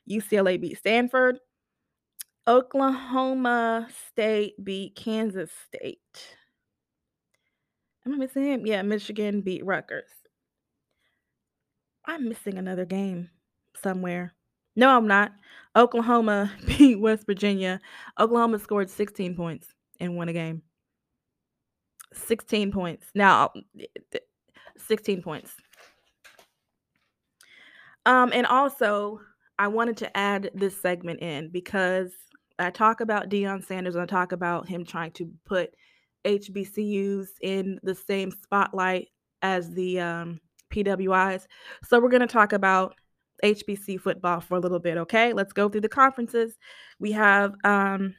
UCLA 0.09 0.59
beat 0.59 0.77
Stanford. 0.77 1.39
Oklahoma 2.47 3.87
State 4.09 4.55
beat 4.63 4.95
Kansas 4.95 5.49
State. 5.65 6.35
Am 8.05 8.13
I 8.13 8.17
missing 8.17 8.45
him? 8.45 8.65
Yeah, 8.65 8.81
Michigan 8.81 9.41
beat 9.41 9.65
Rutgers. 9.65 10.09
I'm 12.05 12.27
missing 12.27 12.57
another 12.57 12.83
game 12.83 13.29
somewhere. 13.81 14.33
No, 14.75 14.89
I'm 14.89 15.07
not. 15.07 15.31
Oklahoma 15.75 16.51
beat 16.65 16.99
West 16.99 17.25
Virginia. 17.25 17.79
Oklahoma 18.19 18.59
scored 18.59 18.89
16 18.89 19.35
points 19.35 19.73
and 20.01 20.17
won 20.17 20.27
a 20.27 20.33
game. 20.33 20.63
16 22.13 22.73
points. 22.73 23.07
Now, 23.15 23.51
um, 23.55 23.63
eh, 23.79 23.85
eh, 24.13 24.19
16 24.77 25.21
points. 25.21 25.53
Um, 28.05 28.31
and 28.33 28.45
also, 28.45 29.21
I 29.57 29.67
wanted 29.67 29.95
to 29.97 30.17
add 30.17 30.51
this 30.53 30.79
segment 30.79 31.21
in 31.21 31.49
because 31.49 32.11
I 32.59 32.69
talk 32.69 33.01
about 33.01 33.29
Deion 33.29 33.63
Sanders 33.63 33.95
and 33.95 34.03
I 34.03 34.05
talk 34.05 34.31
about 34.31 34.67
him 34.67 34.85
trying 34.85 35.11
to 35.13 35.31
put 35.45 35.73
HBCUs 36.25 37.27
in 37.41 37.79
the 37.83 37.95
same 37.95 38.31
spotlight 38.31 39.09
as 39.41 39.71
the 39.71 39.99
um, 39.99 40.39
PWIs. 40.71 41.45
So 41.83 41.99
we're 41.99 42.09
going 42.09 42.21
to 42.21 42.27
talk 42.27 42.53
about 42.53 42.95
HBC 43.43 43.99
football 43.99 44.39
for 44.39 44.55
a 44.55 44.59
little 44.59 44.79
bit, 44.79 44.97
okay? 44.97 45.33
Let's 45.33 45.53
go 45.53 45.67
through 45.67 45.81
the 45.81 45.89
conferences. 45.89 46.57
We 46.99 47.11
have 47.11 47.55
um, 47.63 48.15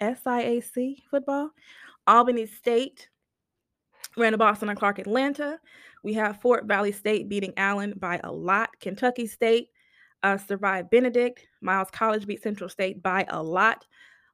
SIAC 0.00 1.02
football, 1.10 1.50
Albany 2.06 2.46
State, 2.46 3.08
ran 4.16 4.24
Randall 4.24 4.38
Boston 4.38 4.68
and 4.70 4.78
Clark 4.78 4.98
Atlanta. 4.98 5.58
We 6.02 6.14
have 6.14 6.40
Fort 6.40 6.64
Valley 6.64 6.92
State 6.92 7.28
beating 7.28 7.52
Allen 7.56 7.94
by 7.96 8.20
a 8.24 8.32
lot. 8.32 8.70
Kentucky 8.80 9.26
State 9.26 9.68
uh, 10.22 10.38
survived 10.38 10.90
Benedict. 10.90 11.46
Miles 11.60 11.90
College 11.90 12.26
beat 12.26 12.42
Central 12.42 12.68
State 12.68 13.02
by 13.02 13.24
a 13.28 13.42
lot. 13.42 13.86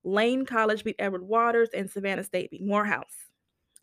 Lane 0.05 0.47
College 0.47 0.85
beat 0.85 0.97
Edward 0.99 1.23
Waters, 1.23 1.71
and 1.75 1.91
Savannah 1.91 2.25
State 2.25 2.51
beat 2.51 2.63
Morehouse. 2.63 3.27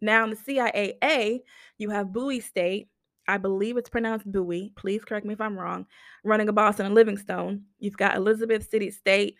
Now 0.01 0.23
in 0.23 0.31
the 0.31 0.35
CIAA, 0.35 1.39
you 1.77 1.89
have 1.89 2.13
Bowie 2.13 2.39
State. 2.39 2.89
I 3.27 3.37
believe 3.37 3.77
it's 3.77 3.89
pronounced 3.89 4.29
Bowie. 4.29 4.73
Please 4.75 5.03
correct 5.03 5.25
me 5.25 5.33
if 5.33 5.41
I'm 5.41 5.57
wrong. 5.57 5.85
Running 6.23 6.49
a 6.49 6.53
Boston 6.53 6.85
and 6.85 6.95
Livingstone. 6.95 7.63
You've 7.79 7.97
got 7.97 8.17
Elizabeth 8.17 8.69
City 8.69 8.91
State 8.91 9.35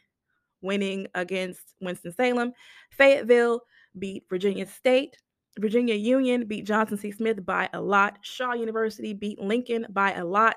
winning 0.62 1.08
against 1.16 1.74
Winston-Salem. 1.82 2.54
Fayetteville 2.92 3.62
beat 4.00 4.24
Virginia 4.30 4.66
State. 4.66 5.18
Virginia 5.60 5.96
Union 5.96 6.46
beat 6.46 6.66
Johnson 6.66 6.98
C. 6.98 7.12
Smith 7.12 7.46
by 7.46 7.70
a 7.74 7.82
lot. 7.82 8.18
Shaw 8.22 8.54
University 8.54 9.14
beat 9.14 9.40
Lincoln 9.40 9.86
by 9.90 10.14
a 10.14 10.26
lot. 10.26 10.56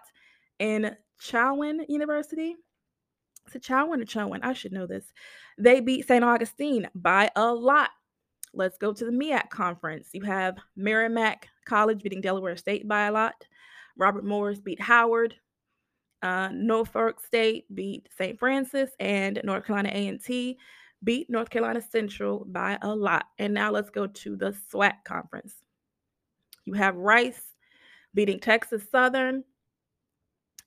And 0.60 0.96
Chowan 1.20 1.88
University, 1.88 2.56
is 3.46 3.54
it 3.54 3.62
Chowan 3.62 4.02
or 4.02 4.04
Chowan? 4.04 4.40
I 4.42 4.52
should 4.52 4.72
know 4.72 4.86
this. 4.86 5.04
They 5.58 5.80
beat 5.80 6.06
St. 6.06 6.24
Augustine 6.24 6.88
by 6.94 7.30
a 7.36 7.52
lot. 7.52 7.90
Let's 8.52 8.78
go 8.78 8.92
to 8.92 9.04
the 9.04 9.12
MEAC 9.12 9.50
conference. 9.50 10.08
You 10.12 10.22
have 10.22 10.56
Merrimack 10.76 11.48
College 11.66 12.02
beating 12.02 12.20
Delaware 12.20 12.56
State 12.56 12.88
by 12.88 13.06
a 13.06 13.12
lot. 13.12 13.34
Robert 13.96 14.24
Morris 14.24 14.60
beat 14.60 14.80
Howard. 14.80 15.34
Uh, 16.22 16.48
Norfolk 16.52 17.20
State 17.20 17.66
beat 17.74 18.08
St. 18.16 18.38
Francis, 18.38 18.90
and 18.98 19.40
North 19.44 19.66
Carolina 19.66 19.90
A&T 19.92 20.58
beat 21.04 21.30
North 21.30 21.50
Carolina 21.50 21.80
Central 21.80 22.44
by 22.48 22.78
a 22.82 22.94
lot. 22.94 23.26
And 23.38 23.52
now 23.52 23.70
let's 23.70 23.90
go 23.90 24.06
to 24.06 24.36
the 24.36 24.56
SWAC 24.72 25.04
conference. 25.04 25.54
You 26.64 26.72
have 26.74 26.96
Rice 26.96 27.40
beating 28.14 28.40
Texas 28.40 28.82
Southern, 28.90 29.44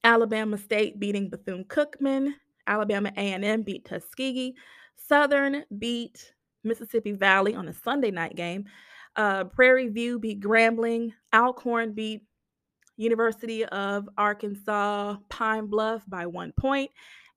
Alabama 0.04 0.58
State 0.58 1.00
beating 1.00 1.30
Bethune-Cookman, 1.30 2.34
Alabama 2.68 3.12
A&M 3.18 3.62
beat 3.64 3.86
Tuskegee, 3.86 4.56
Southern 4.96 5.64
beat 5.78 6.34
Mississippi 6.64 7.12
Valley 7.12 7.56
on 7.56 7.68
a 7.68 7.74
Sunday 7.74 8.12
night 8.12 8.36
game. 8.36 8.66
Uh, 9.16 9.46
Prairie 9.46 9.90
View 9.90 10.20
beat 10.20 10.40
Grambling. 10.40 11.14
Alcorn 11.34 11.94
beat 11.94 12.22
University 12.98 13.66
of 13.66 14.08
Arkansas 14.18 15.18
Pine 15.30 15.66
Bluff 15.68 16.04
by 16.08 16.26
one 16.26 16.54
point. 16.58 16.92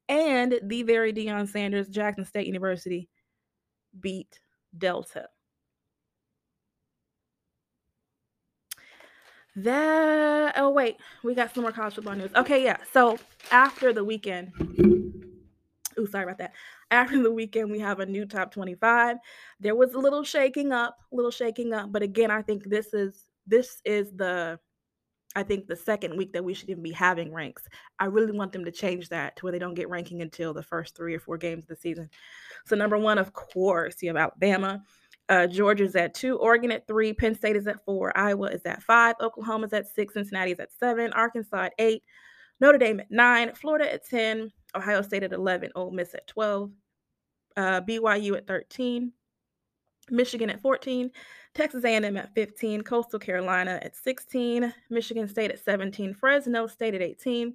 And 0.09 0.61
the 0.65 0.83
very 0.83 1.13
Deion 1.13 1.49
Sanders 1.49 1.89
Jackson 1.89 2.25
State 2.25 2.47
University 2.47 3.09
beat 4.01 4.41
Delta. 4.77 5.29
That 9.57 10.55
oh 10.57 10.71
wait, 10.71 10.97
we 11.23 11.35
got 11.35 11.55
some 11.55 11.63
more 11.63 11.73
college 11.73 11.95
football 11.95 12.15
news. 12.15 12.31
Okay, 12.35 12.65
yeah. 12.65 12.79
So 12.93 13.19
after 13.51 13.93
the 13.93 14.05
weekend, 14.05 14.53
oh 15.99 16.07
sorry 16.07 16.25
about 16.25 16.39
that. 16.39 16.53
After 16.91 17.23
the 17.23 17.33
weekend, 17.33 17.71
we 17.71 17.79
have 17.79 18.01
a 18.01 18.07
new 18.07 18.25
top 18.25 18.53
25. 18.53 19.19
There 19.61 19.75
was 19.75 19.95
a 19.95 19.99
little 19.99 20.25
shaking 20.25 20.73
up, 20.73 20.99
a 21.13 21.17
little 21.17 21.31
shaking 21.31 21.73
up, 21.73 21.93
but 21.93 22.03
again, 22.03 22.31
I 22.31 22.43
think 22.43 22.65
this 22.65 22.95
is 22.95 23.29
this 23.47 23.83
is 23.85 24.11
the 24.13 24.59
I 25.35 25.43
think 25.43 25.67
the 25.67 25.77
second 25.77 26.17
week 26.17 26.33
that 26.33 26.45
we 26.45 26.55
should 26.55 26.71
even 26.71 26.83
be 26.83 26.93
having 26.93 27.33
ranks. 27.33 27.63
I 27.99 28.07
really 28.07 28.33
want 28.33 28.53
them 28.53 28.65
to 28.65 28.71
change 28.71 29.09
that 29.11 29.37
to 29.37 29.45
where 29.45 29.53
they 29.53 29.59
don't 29.59 29.75
get 29.75 29.89
ranking 29.89 30.21
until 30.23 30.53
the 30.53 30.63
first 30.63 30.97
three 30.97 31.15
or 31.15 31.21
four 31.21 31.39
games 31.39 31.65
of 31.65 31.69
the 31.69 31.77
season. 31.77 32.11
So 32.67 32.77
number 32.77 32.99
one, 32.99 33.19
of 33.19 33.33
course, 33.33 34.03
you 34.03 34.09
have 34.09 34.17
Alabama. 34.17 34.83
Uh, 35.29 35.47
Georgia's 35.47 35.97
at 35.97 36.15
two, 36.15 36.37
Oregon 36.39 36.73
at 36.73 36.87
three, 36.87 37.13
Penn 37.13 37.35
State 37.35 37.57
is 37.57 37.67
at 37.67 37.85
four, 37.85 38.17
Iowa 38.17 38.49
is 38.49 38.63
at 38.67 38.83
five, 38.83 39.15
Oklahoma's 39.21 39.73
at 39.73 39.87
six, 39.89 40.15
Cincinnati 40.15 40.53
is 40.53 40.61
at 40.61 40.73
seven, 40.73 41.13
Arkansas 41.13 41.65
at 41.65 41.73
eight, 41.79 42.03
Notre 42.61 42.79
Dame 42.79 43.01
at 43.01 43.11
nine, 43.11 43.53
Florida 43.55 43.93
at 43.93 44.07
10, 44.09 44.51
Ohio 44.77 45.03
State 45.03 45.25
at 45.25 45.33
11, 45.33 45.73
Ole 45.75 45.91
Miss 45.91 46.15
at 46.15 46.27
12, 46.29 46.71
uh, 47.57 47.81
BYU 47.81 48.37
at 48.37 48.47
13, 48.47 49.13
Michigan 50.11 50.49
at 50.49 50.61
14, 50.61 51.11
Texas 51.55 51.85
A&M 51.85 52.17
at 52.17 52.33
15, 52.35 52.83
Coastal 52.83 53.19
Carolina 53.19 53.81
at 53.83 53.97
16, 53.97 54.73
Michigan 54.91 55.29
State 55.29 55.51
at 55.51 55.59
17, 55.59 56.15
Fresno 56.15 56.67
State 56.69 56.95
at 56.95 57.03
18, 57.03 57.55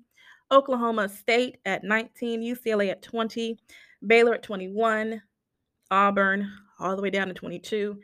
Oklahoma 0.51 1.07
State 1.07 1.57
at 1.65 1.83
19, 1.83 2.41
UCLA 2.41 2.91
at 2.91 3.01
20, 3.01 3.57
Baylor 4.05 4.36
at 4.36 4.43
21, 4.43 5.21
Auburn 5.89 6.51
all 6.79 6.96
the 6.96 7.01
way 7.01 7.10
down 7.10 7.27
to 7.27 7.34
22, 7.34 8.00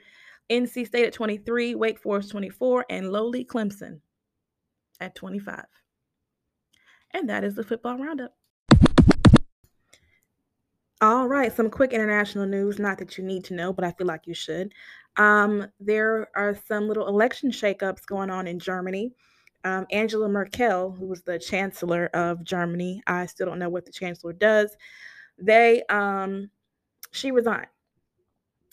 NC 0.49 0.87
State 0.87 1.05
at 1.05 1.13
23, 1.13 1.75
Wake 1.75 1.99
Forest 1.99 2.31
24, 2.31 2.85
and 2.89 3.11
lowly 3.11 3.45
Clemson 3.45 3.99
at 4.99 5.15
25. 5.15 5.65
And 7.11 7.29
that 7.29 7.43
is 7.43 7.55
the 7.55 7.63
football 7.63 7.97
roundup. 7.97 8.35
All 11.01 11.27
right, 11.27 11.53
some 11.53 11.69
quick 11.69 11.91
international 11.91 12.45
news. 12.45 12.79
Not 12.79 12.97
that 12.99 13.17
you 13.17 13.23
need 13.23 13.43
to 13.45 13.53
know, 13.53 13.73
but 13.73 13.83
I 13.83 13.91
feel 13.91 14.07
like 14.07 14.25
you 14.25 14.33
should. 14.33 14.73
Um, 15.17 15.67
there 15.79 16.29
are 16.35 16.57
some 16.67 16.87
little 16.87 17.07
election 17.07 17.51
shakeups 17.51 18.05
going 18.05 18.29
on 18.29 18.47
in 18.47 18.57
Germany. 18.57 19.11
Um, 19.65 19.85
Angela 19.91 20.27
Merkel, 20.27 20.91
who 20.91 21.05
was 21.05 21.21
the 21.21 21.39
chancellor 21.39 22.07
of 22.13 22.43
Germany, 22.43 23.01
I 23.07 23.25
still 23.25 23.47
don't 23.47 23.59
know 23.59 23.69
what 23.69 23.85
the 23.85 23.91
chancellor 23.91 24.33
does. 24.33 24.75
They, 25.37 25.83
um, 25.89 26.49
she 27.11 27.31
resigned. 27.31 27.67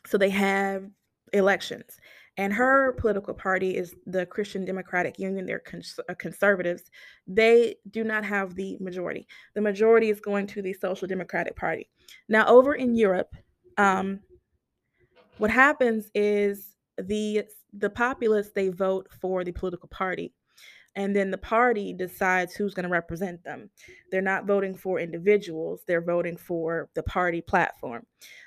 So 0.07 0.19
they 0.19 0.31
have 0.31 0.85
elections. 1.33 1.99
And 2.37 2.53
her 2.53 2.93
political 2.93 3.35
party 3.35 3.77
is 3.77 3.95
the 4.07 4.25
Christian 4.25 4.65
Democratic 4.65 5.19
Union. 5.19 5.45
They're 5.45 5.59
cons- 5.59 6.01
uh, 6.09 6.15
conservatives. 6.15 6.85
They 7.27 7.77
do 7.91 8.03
not 8.05 8.25
have 8.25 8.55
the 8.55 8.79
majority. 8.81 9.27
The 9.55 9.61
majority 9.61 10.11
is 10.11 10.21
going 10.21 10.47
to 10.49 10.63
the 10.63 10.73
Social 10.73 11.07
Democratic 11.07 11.57
Party. 11.57 11.91
Now, 12.29 12.47
over 12.47 12.75
in 12.75 12.95
Europe, 12.95 13.35
um, 13.77 14.21
what 15.39 15.51
happens 15.51 16.11
is 16.15 16.77
the 16.99 17.45
the 17.73 17.91
populace 17.91 18.51
they 18.55 18.69
vote 18.69 19.09
for 19.21 19.45
the 19.45 19.53
political 19.53 19.89
party 19.89 20.33
and 20.97 21.15
then 21.15 21.31
the 21.31 21.39
party 21.39 21.93
decides 21.93 22.55
who's 22.55 22.75
going 22.75 22.85
to 22.85 22.91
represent 22.91 23.43
them 23.45 23.71
they're 24.11 24.21
not 24.21 24.45
voting 24.45 24.75
for 24.75 24.99
individuals 24.99 25.81
they're 25.87 26.05
voting 26.05 26.37
for 26.37 26.91
the 26.95 27.03
party 27.05 27.41
platform 27.41 28.05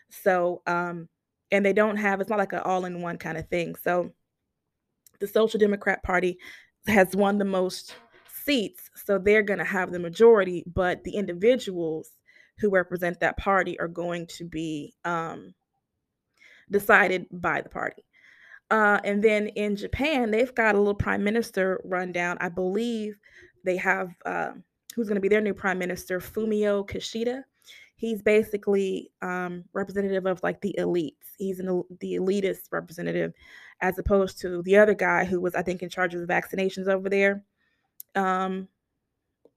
so 0.09 0.61
um 0.67 1.07
and 1.53 1.65
they 1.65 1.71
don't 1.71 1.95
have 1.95 2.19
it's 2.19 2.29
not 2.29 2.39
like 2.39 2.51
an 2.51 2.59
all-in-one 2.59 3.17
kind 3.17 3.37
of 3.37 3.47
thing 3.47 3.75
so 3.75 4.11
the 5.21 5.27
social 5.27 5.59
democrat 5.59 6.03
party 6.03 6.37
has 6.87 7.15
won 7.15 7.37
the 7.37 7.45
most 7.45 7.95
seats 8.43 8.89
so 8.93 9.17
they're 9.17 9.41
going 9.41 9.59
to 9.59 9.65
have 9.65 9.91
the 9.91 9.99
majority 9.99 10.65
but 10.67 11.01
the 11.05 11.15
individuals 11.15 12.09
who 12.59 12.69
represent 12.69 13.19
that 13.21 13.37
party 13.37 13.79
are 13.79 13.87
going 13.87 14.27
to 14.27 14.43
be 14.43 14.93
um 15.05 15.53
decided 16.73 17.25
by 17.31 17.61
the 17.61 17.69
party. 17.69 18.03
Uh, 18.69 18.99
and 19.03 19.23
then 19.23 19.47
in 19.47 19.75
Japan, 19.75 20.31
they've 20.31 20.53
got 20.55 20.75
a 20.75 20.77
little 20.77 20.95
prime 20.95 21.23
minister 21.23 21.79
rundown. 21.85 22.37
I 22.41 22.49
believe 22.49 23.15
they 23.63 23.77
have 23.77 24.09
uh, 24.25 24.51
who's 24.95 25.07
going 25.07 25.15
to 25.15 25.21
be 25.21 25.29
their 25.29 25.41
new 25.41 25.53
prime 25.53 25.79
minister, 25.79 26.19
Fumio 26.19 26.87
Kishida. 26.87 27.43
He's 28.03 28.21
basically 28.21 29.11
um, 29.21 29.63
representative 29.71 30.25
of 30.25 30.43
like 30.43 30.59
the 30.59 30.75
elites. 30.77 31.37
He's 31.37 31.61
an, 31.61 31.85
the 32.01 32.15
elitist 32.15 32.63
representative, 32.69 33.31
as 33.79 33.97
opposed 33.97 34.41
to 34.41 34.61
the 34.63 34.75
other 34.75 34.93
guy 34.93 35.23
who 35.23 35.39
was, 35.39 35.55
I 35.55 35.61
think, 35.61 35.81
in 35.81 35.87
charge 35.87 36.13
of 36.13 36.19
the 36.19 36.27
vaccinations 36.27 36.89
over 36.89 37.07
there. 37.07 37.45
Um, 38.13 38.67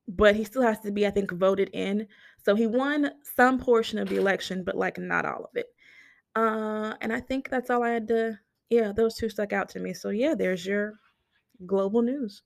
but 0.07 0.37
he 0.37 0.45
still 0.45 0.63
has 0.63 0.79
to 0.83 0.93
be, 0.93 1.09
I 1.09 1.11
think, 1.11 1.33
voted 1.33 1.71
in. 1.73 2.07
So 2.45 2.55
he 2.55 2.69
won 2.69 3.11
some 3.35 3.59
portion 3.59 3.99
of 3.99 4.09
the 4.09 4.17
election, 4.17 4.63
but 4.63 4.77
like 4.77 4.97
not 4.97 5.25
all 5.25 5.43
of 5.43 5.51
it. 5.57 5.67
Uh, 6.37 6.95
and 7.01 7.13
I 7.13 7.19
think 7.19 7.51
that's 7.51 7.69
all 7.69 7.83
I 7.83 7.91
had 7.91 8.07
to. 8.07 8.39
Yeah, 8.71 8.93
those 8.93 9.17
two 9.17 9.29
stuck 9.29 9.53
out 9.53 9.69
to 9.71 9.81
me. 9.81 9.93
So 9.93 10.11
yeah, 10.11 10.37
there's 10.37 10.65
your 10.65 11.01
global 11.67 12.01
news. 12.01 12.43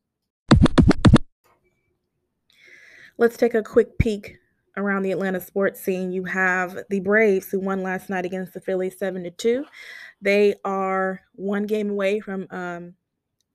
Let's 3.19 3.37
take 3.37 3.52
a 3.52 3.62
quick 3.62 3.99
peek 3.99 4.39
around 4.77 5.03
the 5.03 5.12
Atlanta 5.12 5.41
sports 5.41 5.81
scene. 5.81 6.12
You 6.12 6.25
have 6.25 6.79
the 6.89 7.00
Braves 7.00 7.49
who 7.50 7.61
won 7.61 7.83
last 7.83 8.09
night 8.11 8.25
against 8.25 8.55
the 8.55 8.61
Phillies 8.61 8.99
seven 8.99 9.25
to 9.25 9.31
two. 9.31 9.65
They 10.21 10.55
are 10.65 11.21
one 11.35 11.65
game 11.65 11.91
away 11.91 12.21
from 12.21 12.47
um, 12.50 12.95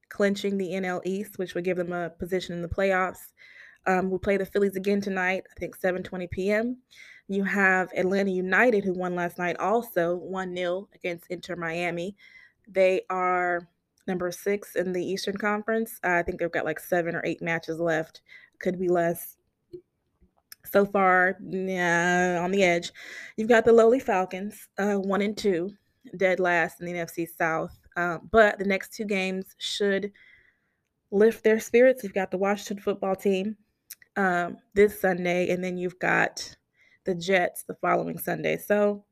clinching 0.10 0.58
the 0.58 0.70
NL 0.70 1.02
East, 1.06 1.38
which 1.38 1.56
would 1.56 1.64
give 1.64 1.78
them 1.78 1.94
a 1.94 2.10
position 2.10 2.56
in 2.56 2.62
the 2.62 2.68
playoffs. 2.68 3.32
Um, 3.88 4.10
we'll 4.10 4.20
play 4.20 4.38
the 4.38 4.46
Phillies 4.46 4.76
again 4.76 5.02
tonight. 5.02 5.44
I 5.56 5.60
think 5.60 5.78
7:20 5.80 6.30
p.m. 6.32 6.78
You 7.28 7.44
have 7.44 7.90
Atlanta 7.96 8.32
United, 8.32 8.84
who 8.84 8.94
won 8.94 9.16
last 9.16 9.40
night, 9.40 9.58
also 9.58 10.16
1 10.16 10.56
0 10.56 10.90
against 10.94 11.26
Inter 11.30 11.56
Miami. 11.56 12.16
They 12.68 13.02
are 13.10 13.68
number 14.08 14.32
six 14.32 14.76
in 14.76 14.94
the 14.94 15.04
Eastern 15.04 15.38
Conference. 15.38 16.00
I 16.04 16.22
think 16.24 16.40
they've 16.40 16.52
got 16.52 16.66
like 16.66 16.80
seven 16.80 17.16
or 17.16 17.26
eight 17.26 17.42
matches 17.42 17.80
left, 17.80 18.22
could 18.60 18.80
be 18.80 18.88
less. 18.88 19.38
So 20.76 20.86
far, 20.86 21.38
yeah, 21.42 22.42
on 22.44 22.52
the 22.52 22.62
edge. 22.62 22.92
You've 23.38 23.48
got 23.48 23.64
the 23.64 23.72
lowly 23.72 24.02
Falcons, 24.02 24.68
uh, 24.78 24.96
one 24.96 25.22
and 25.22 25.38
two, 25.38 25.72
dead 26.18 26.42
last 26.42 26.82
in 26.82 26.86
the 26.86 26.92
NFC 26.92 27.30
South. 27.30 27.80
Uh, 27.96 28.18
but 28.30 28.60
the 28.60 28.66
next 28.66 28.94
two 28.94 29.06
games 29.06 29.56
should 29.58 30.12
lift 31.12 31.46
their 31.46 31.62
spirits. 31.62 32.04
You've 32.04 32.14
got 32.14 32.30
the 32.30 32.38
Washington 32.38 32.84
football 32.84 33.16
team 33.16 33.56
um, 34.18 34.58
this 34.74 35.00
Sunday, 35.00 35.50
and 35.50 35.64
then 35.64 35.78
you've 35.78 35.98
got 36.00 36.54
the 37.06 37.16
Jets 37.16 37.64
the 37.64 37.76
following 37.76 38.18
Sunday. 38.18 38.58
So 38.58 39.06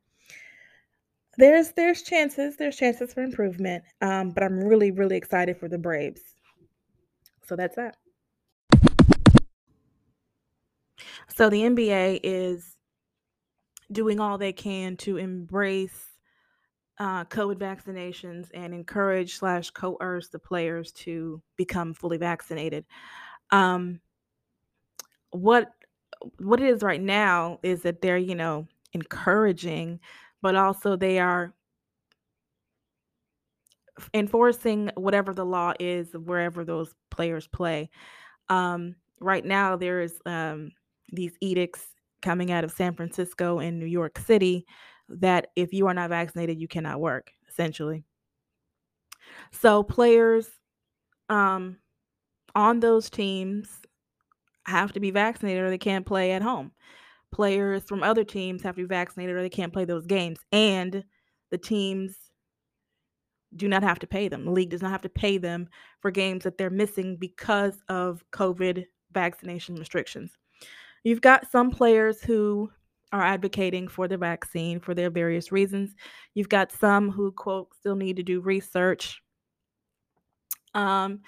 there's 1.38 1.72
there's 1.72 2.02
chances 2.02 2.58
there's 2.58 2.76
chances 2.76 3.14
for 3.14 3.24
improvement. 3.24 3.86
Um, 4.02 4.32
but 4.32 4.44
I'm 4.44 4.60
really 4.60 4.92
really 4.92 5.16
excited 5.16 5.58
for 5.62 5.70
the 5.70 5.78
Braves. 5.78 6.24
So 7.46 7.56
that's 7.56 7.78
that. 7.78 7.96
So 11.30 11.50
the 11.50 11.62
NBA 11.62 12.20
is 12.24 12.78
doing 13.92 14.20
all 14.20 14.38
they 14.38 14.54
can 14.54 14.98
to 14.98 15.18
embrace 15.18 16.14
uh, 17.00 17.26
COVID 17.26 17.58
vaccinations 17.58 18.48
and 18.54 18.74
encourage 18.74 19.36
slash 19.36 19.72
coerce 19.72 20.30
the 20.30 20.40
players 20.40 20.92
to 20.92 21.42
become 21.58 21.94
fully 21.94 22.18
vaccinated. 22.18 22.86
Um, 23.52 24.00
what 25.32 25.72
what 26.38 26.62
it 26.62 26.68
is 26.68 26.84
right 26.84 27.02
now 27.02 27.60
is 27.64 27.82
that 27.82 28.02
they're 28.02 28.18
you 28.18 28.36
know 28.36 28.68
encouraging, 28.94 30.00
but 30.42 30.56
also 30.56 30.96
they 30.96 31.20
are 31.20 31.54
enforcing 34.14 34.92
whatever 34.96 35.34
the 35.34 35.46
law 35.46 35.74
is 35.80 36.14
wherever 36.14 36.64
those 36.64 36.94
players 37.10 37.48
play. 37.48 37.90
Um, 38.50 38.96
right 39.20 39.46
now, 39.46 39.76
there 39.76 40.02
is 40.02 40.20
um, 40.26 40.72
these 41.14 41.36
edicts 41.42 41.86
coming 42.22 42.52
out 42.52 42.64
of 42.64 42.72
San 42.72 42.96
Francisco 42.96 43.60
and 43.60 43.80
New 43.80 43.86
York 43.86 44.18
City 44.20 44.66
that 45.10 45.48
if 45.56 45.74
you 45.74 45.88
are 45.88 45.94
not 45.94 46.10
vaccinated, 46.10 46.60
you 46.60 46.68
cannot 46.68 47.00
work, 47.00 47.32
essentially. 47.50 48.04
So 49.52 49.84
players 49.84 50.50
um, 51.30 51.78
on 52.56 52.80
those 52.80 53.10
teams 53.10 53.70
have 54.66 54.94
to 54.94 55.00
be 55.00 55.12
vaccinated 55.12 55.64
or 55.64 55.70
they 55.70 55.78
can't 55.78 56.06
play 56.06 56.32
at 56.32 56.42
home. 56.42 56.72
Players 57.32 57.84
from 57.84 58.04
other 58.04 58.24
teams 58.24 58.64
have 58.64 58.76
to 58.76 58.84
be 58.84 58.88
vaccinated 58.88 59.36
or 59.36 59.42
they 59.42 59.50
can't 59.50 59.74
play 59.74 59.86
those 59.86 60.06
games. 60.06 60.40
And 60.52 61.04
the 61.52 61.58
teams 61.58 62.16
do 63.56 63.68
not 63.68 63.84
have 63.84 64.00
to 64.00 64.08
pay 64.08 64.28
them. 64.28 64.46
The 64.46 64.52
league 64.52 64.70
does 64.70 64.82
not 64.82 64.92
have 64.92 65.02
to 65.02 65.10
pay 65.10 65.38
them 65.38 65.68
for 66.00 66.12
games 66.12 66.44
that 66.44 66.58
they're 66.58 66.70
missing 66.70 67.18
because 67.18 67.82
of 67.90 68.24
COVID 68.32 68.86
vaccination 69.14 69.76
restrictions. 69.76 70.32
You've 71.04 71.22
got 71.22 71.52
some 71.52 71.72
players 71.72 72.22
who 72.22 72.72
are 73.12 73.22
advocating 73.22 73.88
for 73.88 74.08
the 74.08 74.18
vaccine 74.18 74.80
for 74.80 74.96
their 74.96 75.10
various 75.10 75.52
reasons. 75.52 75.94
You've 76.34 76.50
got 76.50 76.72
some 76.72 77.12
who, 77.12 77.32
quote, 77.32 77.70
still 77.76 77.96
need 77.96 78.16
to 78.18 78.24
do 78.24 78.42
research. 78.42 79.22
Um, 80.74 81.22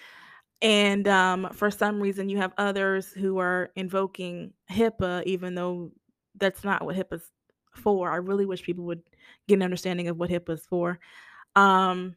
and 0.62 1.08
um, 1.08 1.50
for 1.54 1.70
some 1.70 2.02
reason, 2.02 2.30
you 2.30 2.38
have 2.38 2.54
others 2.58 3.12
who 3.12 3.38
are 3.38 3.70
invoking 3.76 4.54
HIPAA, 4.72 5.24
even 5.26 5.54
though 5.54 5.92
that's 6.40 6.64
not 6.64 6.84
what 6.84 6.96
HIPAA's 6.96 7.30
for. 7.76 8.12
I 8.12 8.16
really 8.16 8.46
wish 8.46 8.64
people 8.64 8.86
would 8.86 9.02
get 9.48 9.56
an 9.56 9.64
understanding 9.64 10.08
of 10.08 10.18
what 10.18 10.30
HIPAA's 10.30 10.66
for. 10.66 11.00
Um, 11.56 12.16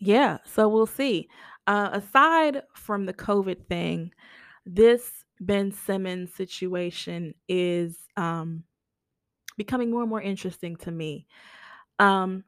yeah, 0.00 0.38
so 0.44 0.68
we'll 0.68 0.86
see. 0.86 1.28
Uh, 1.66 1.90
aside 1.92 2.62
from 2.74 3.06
the 3.06 3.14
COVID 3.14 3.66
thing, 3.68 4.10
this 4.66 5.24
Ben 5.40 5.72
Simmons 5.72 6.34
situation 6.34 7.34
is 7.48 7.98
um, 8.16 8.64
becoming 9.56 9.90
more 9.90 10.02
and 10.02 10.10
more 10.10 10.22
interesting 10.22 10.76
to 10.76 10.90
me. 10.90 11.26
Um, 11.98 12.44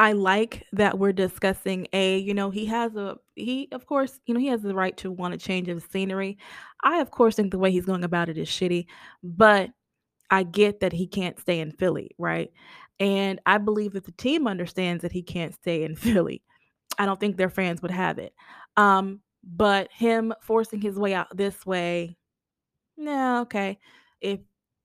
I 0.00 0.12
like 0.12 0.64
that 0.72 0.98
we're 0.98 1.12
discussing 1.12 1.88
a, 1.92 2.18
you 2.18 2.32
know, 2.32 2.50
he 2.50 2.66
has 2.66 2.94
a 2.94 3.16
he 3.34 3.68
of 3.72 3.86
course, 3.86 4.20
you 4.26 4.34
know, 4.34 4.38
he 4.40 4.46
has 4.46 4.62
the 4.62 4.74
right 4.74 4.96
to 4.98 5.10
want 5.10 5.32
to 5.32 5.38
change 5.38 5.68
of 5.68 5.82
scenery. 5.90 6.38
I 6.84 7.00
of 7.00 7.10
course 7.10 7.34
think 7.34 7.50
the 7.50 7.58
way 7.58 7.72
he's 7.72 7.84
going 7.86 8.04
about 8.04 8.28
it 8.28 8.38
is 8.38 8.48
shitty, 8.48 8.86
but 9.24 9.70
I 10.30 10.44
get 10.44 10.80
that 10.80 10.92
he 10.92 11.06
can't 11.08 11.38
stay 11.40 11.60
in 11.60 11.72
Philly, 11.72 12.12
right? 12.18 12.52
And 13.00 13.40
I 13.46 13.58
believe 13.58 13.92
that 13.94 14.04
the 14.06 14.12
team 14.12 14.46
understands 14.48 15.02
that 15.02 15.12
he 15.12 15.22
can't 15.22 15.54
stay 15.54 15.84
in 15.84 15.96
Philly. 15.96 16.42
I 16.98 17.06
don't 17.06 17.18
think 17.18 17.36
their 17.36 17.50
fans 17.50 17.80
would 17.82 17.90
have 17.90 18.18
it. 18.18 18.34
Um, 18.76 19.20
but 19.44 19.88
him 19.92 20.34
forcing 20.42 20.80
his 20.80 20.96
way 20.98 21.14
out 21.14 21.34
this 21.36 21.64
way, 21.64 22.16
no, 22.96 23.42
okay. 23.42 23.78
If 24.20 24.40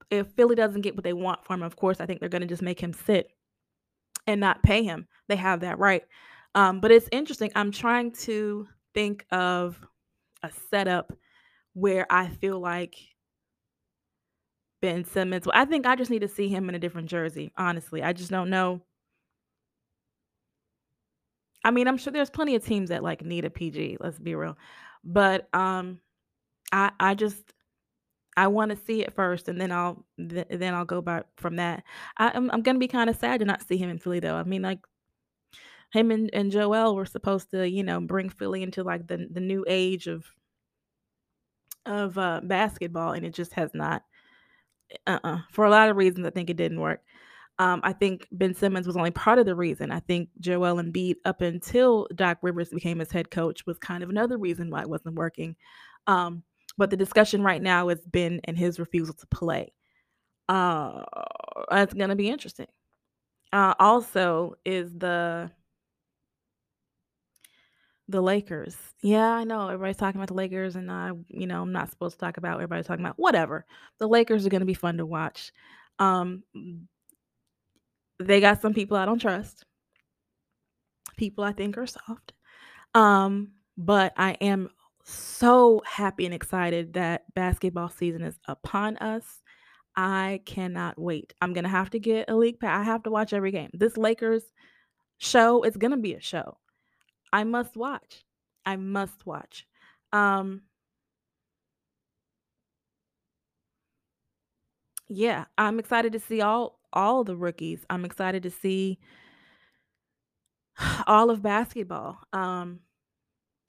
if 0.09 0.27
Philly 0.35 0.55
doesn't 0.55 0.81
get 0.81 0.95
what 0.95 1.03
they 1.03 1.13
want 1.13 1.43
from 1.43 1.61
him, 1.61 1.65
of 1.65 1.75
course, 1.75 1.99
I 1.99 2.05
think 2.05 2.19
they're 2.19 2.29
going 2.29 2.41
to 2.43 2.47
just 2.47 2.61
make 2.61 2.79
him 2.79 2.93
sit 2.93 3.29
and 4.27 4.39
not 4.39 4.61
pay 4.63 4.83
him. 4.83 5.07
They 5.27 5.35
have 5.35 5.61
that 5.61 5.79
right. 5.79 6.03
Um, 6.55 6.79
but 6.79 6.91
it's 6.91 7.09
interesting. 7.11 7.51
I'm 7.55 7.71
trying 7.71 8.11
to 8.11 8.67
think 8.93 9.25
of 9.31 9.79
a 10.43 10.51
setup 10.69 11.11
where 11.73 12.05
I 12.11 12.27
feel 12.27 12.59
like 12.59 12.95
Ben 14.81 15.03
Simmons. 15.03 15.45
Well, 15.45 15.55
I 15.55 15.65
think 15.65 15.87
I 15.87 15.95
just 15.95 16.11
need 16.11 16.21
to 16.21 16.27
see 16.27 16.47
him 16.47 16.69
in 16.69 16.75
a 16.75 16.79
different 16.79 17.09
jersey. 17.09 17.51
Honestly, 17.57 18.03
I 18.03 18.13
just 18.13 18.29
don't 18.29 18.49
know. 18.49 18.81
I 21.63 21.71
mean, 21.71 21.87
I'm 21.87 21.97
sure 21.97 22.11
there's 22.13 22.29
plenty 22.29 22.55
of 22.55 22.65
teams 22.65 22.89
that 22.89 23.03
like 23.03 23.23
need 23.23 23.45
a 23.45 23.49
PG. 23.49 23.97
Let's 23.99 24.19
be 24.19 24.35
real, 24.35 24.57
but 25.03 25.47
um, 25.53 25.99
I 26.71 26.91
I 26.99 27.15
just 27.15 27.41
I 28.35 28.47
want 28.47 28.71
to 28.71 28.77
see 28.77 29.01
it 29.01 29.13
first, 29.13 29.47
and 29.47 29.59
then 29.61 29.71
I'll 29.71 30.05
th- 30.17 30.47
then 30.49 30.73
I'll 30.73 30.85
go 30.85 31.01
back 31.01 31.25
from 31.37 31.57
that. 31.57 31.83
I, 32.17 32.31
I'm 32.33 32.49
I'm 32.51 32.61
gonna 32.61 32.79
be 32.79 32.87
kind 32.87 33.09
of 33.09 33.15
sad 33.15 33.39
to 33.39 33.45
not 33.45 33.63
see 33.63 33.77
him 33.77 33.89
in 33.89 33.99
Philly 33.99 34.19
though. 34.19 34.35
I 34.35 34.43
mean, 34.43 34.61
like 34.61 34.79
him 35.91 36.11
and, 36.11 36.29
and 36.33 36.51
Joel 36.51 36.95
were 36.95 37.05
supposed 37.05 37.51
to, 37.51 37.69
you 37.69 37.83
know, 37.83 38.01
bring 38.01 38.29
Philly 38.29 38.63
into 38.63 38.83
like 38.83 39.07
the 39.07 39.27
the 39.31 39.39
new 39.41 39.63
age 39.67 40.07
of 40.07 40.25
of 41.85 42.17
uh, 42.17 42.41
basketball, 42.43 43.13
and 43.13 43.25
it 43.25 43.33
just 43.33 43.53
has 43.53 43.71
not. 43.73 44.03
Uh-uh. 45.07 45.39
For 45.51 45.65
a 45.65 45.69
lot 45.69 45.89
of 45.89 45.97
reasons, 45.97 46.25
I 46.27 46.29
think 46.29 46.49
it 46.49 46.57
didn't 46.57 46.79
work. 46.79 47.01
Um, 47.59 47.81
I 47.83 47.93
think 47.93 48.27
Ben 48.31 48.55
Simmons 48.55 48.87
was 48.87 48.97
only 48.97 49.11
part 49.11 49.37
of 49.39 49.45
the 49.45 49.55
reason. 49.55 49.91
I 49.91 49.99
think 49.99 50.29
Joel 50.39 50.81
Embiid, 50.81 51.15
up 51.25 51.41
until 51.41 52.07
Doc 52.15 52.39
Rivers 52.41 52.69
became 52.69 52.99
his 52.99 53.11
head 53.11 53.29
coach, 53.29 53.65
was 53.65 53.77
kind 53.77 54.03
of 54.03 54.09
another 54.09 54.37
reason 54.37 54.69
why 54.69 54.81
it 54.81 54.89
wasn't 54.89 55.15
working. 55.15 55.55
Um, 56.07 56.43
but 56.77 56.89
the 56.89 56.97
discussion 56.97 57.43
right 57.43 57.61
now 57.61 57.89
has 57.89 58.01
been 58.07 58.41
and 58.45 58.57
his 58.57 58.79
refusal 58.79 59.13
to 59.15 59.27
play. 59.27 59.71
Uh, 60.49 61.03
that's 61.69 61.93
gonna 61.93 62.15
be 62.15 62.29
interesting. 62.29 62.67
Uh, 63.51 63.75
also, 63.79 64.55
is 64.65 64.91
the 64.93 65.51
the 68.09 68.21
Lakers. 68.21 68.75
Yeah, 69.01 69.29
I 69.29 69.43
know 69.43 69.67
everybody's 69.67 69.97
talking 69.97 70.19
about 70.19 70.27
the 70.27 70.33
Lakers, 70.33 70.75
and 70.75 70.91
I, 70.91 71.11
you 71.29 71.47
know, 71.47 71.61
I'm 71.61 71.71
not 71.71 71.89
supposed 71.89 72.15
to 72.15 72.25
talk 72.25 72.37
about 72.37 72.55
everybody's 72.55 72.87
talking 72.87 73.05
about. 73.05 73.19
Whatever. 73.19 73.65
The 73.99 74.07
Lakers 74.07 74.45
are 74.45 74.49
gonna 74.49 74.65
be 74.65 74.73
fun 74.73 74.97
to 74.97 75.05
watch. 75.05 75.51
Um, 75.99 76.43
they 78.19 78.39
got 78.39 78.61
some 78.61 78.73
people 78.73 78.97
I 78.97 79.05
don't 79.05 79.19
trust. 79.19 79.65
People 81.17 81.43
I 81.43 81.51
think 81.53 81.77
are 81.77 81.87
soft. 81.87 82.33
Um, 82.93 83.51
but 83.77 84.13
I 84.17 84.33
am 84.33 84.69
so 85.03 85.81
happy 85.85 86.25
and 86.25 86.33
excited 86.33 86.93
that 86.93 87.23
basketball 87.33 87.89
season 87.89 88.21
is 88.23 88.37
upon 88.47 88.97
us. 88.97 89.41
I 89.95 90.41
cannot 90.45 90.99
wait. 90.99 91.33
I'm 91.41 91.53
gonna 91.53 91.69
have 91.69 91.91
to 91.91 91.99
get 91.99 92.29
a 92.29 92.35
league 92.35 92.59
pass. 92.59 92.79
I 92.79 92.83
have 92.83 93.03
to 93.03 93.11
watch 93.11 93.33
every 93.33 93.51
game. 93.51 93.69
This 93.73 93.97
Lakers 93.97 94.43
show 95.17 95.63
is 95.63 95.77
gonna 95.77 95.97
be 95.97 96.13
a 96.13 96.21
show. 96.21 96.57
I 97.31 97.43
must 97.43 97.75
watch. 97.75 98.23
I 98.65 98.75
must 98.75 99.25
watch. 99.25 99.67
Um 100.11 100.61
yeah, 105.09 105.45
I'm 105.57 105.79
excited 105.79 106.13
to 106.13 106.19
see 106.19 106.41
all 106.41 106.79
all 106.93 107.23
the 107.23 107.35
rookies. 107.35 107.85
I'm 107.89 108.05
excited 108.05 108.43
to 108.43 108.51
see 108.51 108.99
all 111.07 111.29
of 111.29 111.41
basketball. 111.41 112.19
Um 112.33 112.79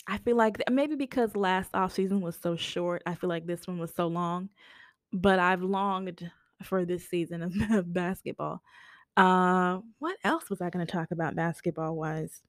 I 0.07 0.19
feel 0.19 0.37
like 0.37 0.63
maybe 0.71 0.97
because 0.97 1.35
last 1.37 1.71
off 1.75 1.93
season 1.95 2.21
was 2.21 2.37
so 2.37 2.57
short, 2.57 3.03
I 3.07 3.15
feel 3.15 3.31
like 3.31 3.47
this 3.47 3.67
one 3.67 3.79
was 3.79 3.95
so 3.95 4.07
long, 4.07 4.51
but 5.13 5.39
I've 5.39 5.63
longed 5.63 6.31
for 6.63 6.85
this 6.85 7.09
season 7.09 7.43
of, 7.43 7.55
of 7.73 7.93
basketball. 7.93 8.63
Uh, 9.17 9.81
what 10.01 10.19
else 10.25 10.51
was 10.51 10.61
I 10.63 10.71
going 10.71 10.87
to 10.87 10.93
talk 10.93 11.11
about 11.13 11.37
basketball 11.37 11.97
wise? 11.97 12.43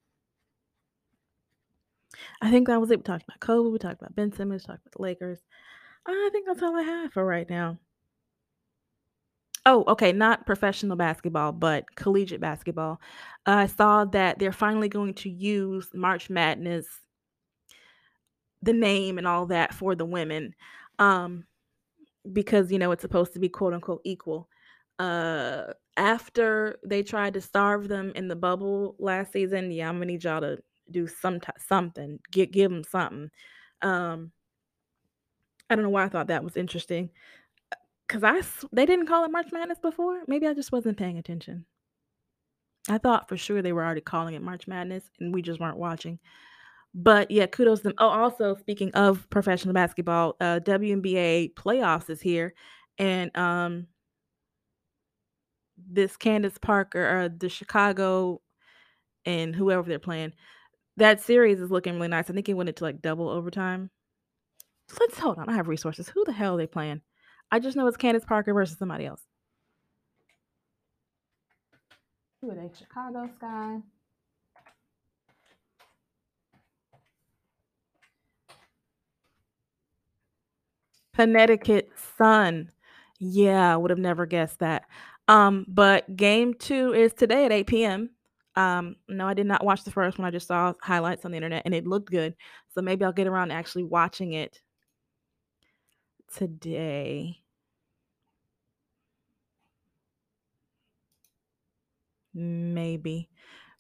I 2.42 2.50
think 2.52 2.68
that 2.68 2.80
was 2.80 2.92
it. 2.92 3.00
We 3.00 3.04
talked 3.04 3.24
about 3.24 3.40
Kobe, 3.40 3.70
we 3.70 3.78
talked 3.80 4.02
about 4.02 4.16
Ben 4.16 4.32
Simmons, 4.32 4.64
we 4.64 4.68
talked 4.74 4.84
about 4.86 4.94
the 4.94 5.02
Lakers. 5.02 5.40
I 6.08 6.30
think 6.32 6.48
that's 6.48 6.62
all 6.64 6.76
I 6.76 6.84
have 6.84 7.14
for 7.14 7.26
right 7.26 7.50
now. 7.50 7.80
Oh, 9.68 9.84
okay, 9.88 10.12
not 10.12 10.46
professional 10.46 10.96
basketball, 10.96 11.52
but 11.52 11.96
collegiate 11.96 12.40
basketball. 12.42 13.02
I 13.48 13.66
saw 13.66 14.06
that 14.06 14.38
they're 14.38 14.52
finally 14.52 14.90
going 14.90 15.16
to 15.16 15.30
use 15.30 15.90
March 15.94 16.30
Madness 16.30 16.86
the 18.62 18.74
name 18.74 19.18
and 19.18 19.28
all 19.28 19.46
that 19.48 19.74
for 19.74 19.96
the 19.96 20.06
women, 20.06 20.54
um, 21.00 21.46
because, 22.34 22.72
you 22.72 22.80
know, 22.80 22.92
it's 22.92 23.02
supposed 23.04 23.34
to 23.34 23.40
be 23.40 23.50
quote 23.50 23.74
unquote 23.74 24.02
equal. 24.06 24.50
Uh, 25.00 25.66
after 25.98 26.80
they 26.86 27.04
tried 27.04 27.34
to 27.36 27.42
starve 27.42 27.88
them 27.90 28.12
in 28.16 28.28
the 28.30 28.36
bubble 28.36 28.96
last 29.00 29.34
season, 29.34 29.72
yeah, 29.72 29.90
I'm 29.90 29.96
gonna 29.98 30.08
need 30.08 30.24
y'all 30.26 30.42
to 30.42 30.60
do 30.92 31.08
some 31.08 31.40
ti 31.40 31.52
something, 31.60 32.20
gi 32.32 32.48
give 32.48 32.72
them 32.72 32.84
something. 32.86 33.30
Um, 33.82 34.32
I 35.70 35.76
don't 35.76 35.84
know 35.84 35.90
why 35.90 36.04
I 36.06 36.10
thought 36.10 36.28
that 36.28 36.44
was 36.44 36.58
interesting. 36.58 37.10
Uh, 38.10 38.14
'cause 38.14 38.24
I 38.24 38.42
they 38.72 38.86
didn't 38.86 39.08
call 39.08 39.24
it 39.26 39.32
March 39.32 39.52
Madness 39.52 39.80
before? 39.80 40.24
Maybe 40.28 40.48
I 40.48 40.54
just 40.54 40.72
wasn't 40.72 40.98
paying 40.98 41.18
attention. 41.18 41.66
I 42.90 42.98
thought 42.98 43.28
for 43.28 43.38
sure 43.38 43.62
they 43.62 43.74
were 43.74 43.84
already 43.84 44.02
calling 44.02 44.36
it 44.36 44.42
March 44.42 44.68
Madness, 44.68 45.10
and 45.20 45.34
we 45.34 45.42
just 45.42 45.60
weren't 45.60 45.78
watching. 45.78 46.20
But 46.96 47.32
yeah, 47.32 47.48
kudos 47.48 47.80
to 47.82 47.86
them. 47.90 47.96
Oh, 48.00 48.10
also 48.10 48.56
speaking 48.56 48.92
of 48.94 49.30
professional 49.30 49.74
basketball, 49.74 50.36
uh, 50.42 50.60
WNBA 50.60 51.54
playoffs 51.56 52.10
is 52.10 52.22
here, 52.22 52.54
and 53.00 53.36
um 53.38 53.88
this 55.78 56.16
Candace 56.18 56.58
Parker 56.58 57.02
or 57.24 57.30
the 57.30 57.50
Chicago 57.50 58.42
and 59.26 59.56
whoever 59.56 59.88
they're 59.90 60.00
playing, 60.00 60.34
that 60.98 61.22
series 61.22 61.62
is 61.62 61.72
looking 61.72 61.96
really 61.96 62.10
nice. 62.10 62.30
I 62.30 62.34
think 62.34 62.50
it 62.50 62.54
went 62.56 62.70
into, 62.70 62.84
like, 62.86 63.02
double 63.02 63.30
overtime. 63.30 63.90
Let's 65.00 65.20
hold 65.20 65.38
on, 65.40 65.50
I 65.50 65.54
have 65.56 65.68
resources. 65.68 66.10
Who 66.10 66.24
the 66.26 66.34
hell 66.34 66.56
are 66.56 66.58
they 66.58 66.68
playing? 66.68 67.02
I 67.52 67.60
just 67.60 67.78
know 67.78 67.88
it's 67.88 67.98
Candace 67.98 68.26
Parker 68.26 68.54
versus 68.54 68.78
somebody 68.78 69.06
else. 69.06 69.22
Who 72.42 72.52
are 72.52 72.56
they? 72.56 72.70
Chicago 72.78 73.30
Sky. 73.38 73.80
Connecticut 81.16 81.90
Sun. 82.18 82.72
Yeah, 83.20 83.74
I 83.74 83.78
would 83.78 83.90
have 83.90 84.00
never 84.00 84.26
guessed 84.26 84.60
that. 84.60 84.84
Um, 85.28 85.66
but 85.68 86.16
game 86.16 86.54
2 86.54 86.94
is 86.94 87.14
today 87.14 87.46
at 87.46 87.52
8 87.52 87.68
PM. 87.68 88.10
Um, 88.56 88.96
no, 89.10 89.28
I 89.28 89.34
did 89.34 89.48
not 89.48 89.64
watch 89.66 89.84
the 89.84 89.92
first 89.92 90.18
one, 90.18 90.28
I 90.28 90.32
just 90.32 90.48
saw 90.48 90.74
highlights 90.82 91.26
on 91.26 91.32
the 91.32 91.38
internet, 91.38 91.64
and 91.66 91.74
it 91.74 91.88
looked 91.88 92.12
good. 92.12 92.36
So 92.74 92.82
maybe 92.82 93.04
I'll 93.04 93.12
get 93.12 93.28
around 93.28 93.50
to 93.50 93.56
actually 93.56 93.84
watching 93.84 94.34
it 94.34 94.62
today. 96.36 97.42
Maybe. 102.34 103.30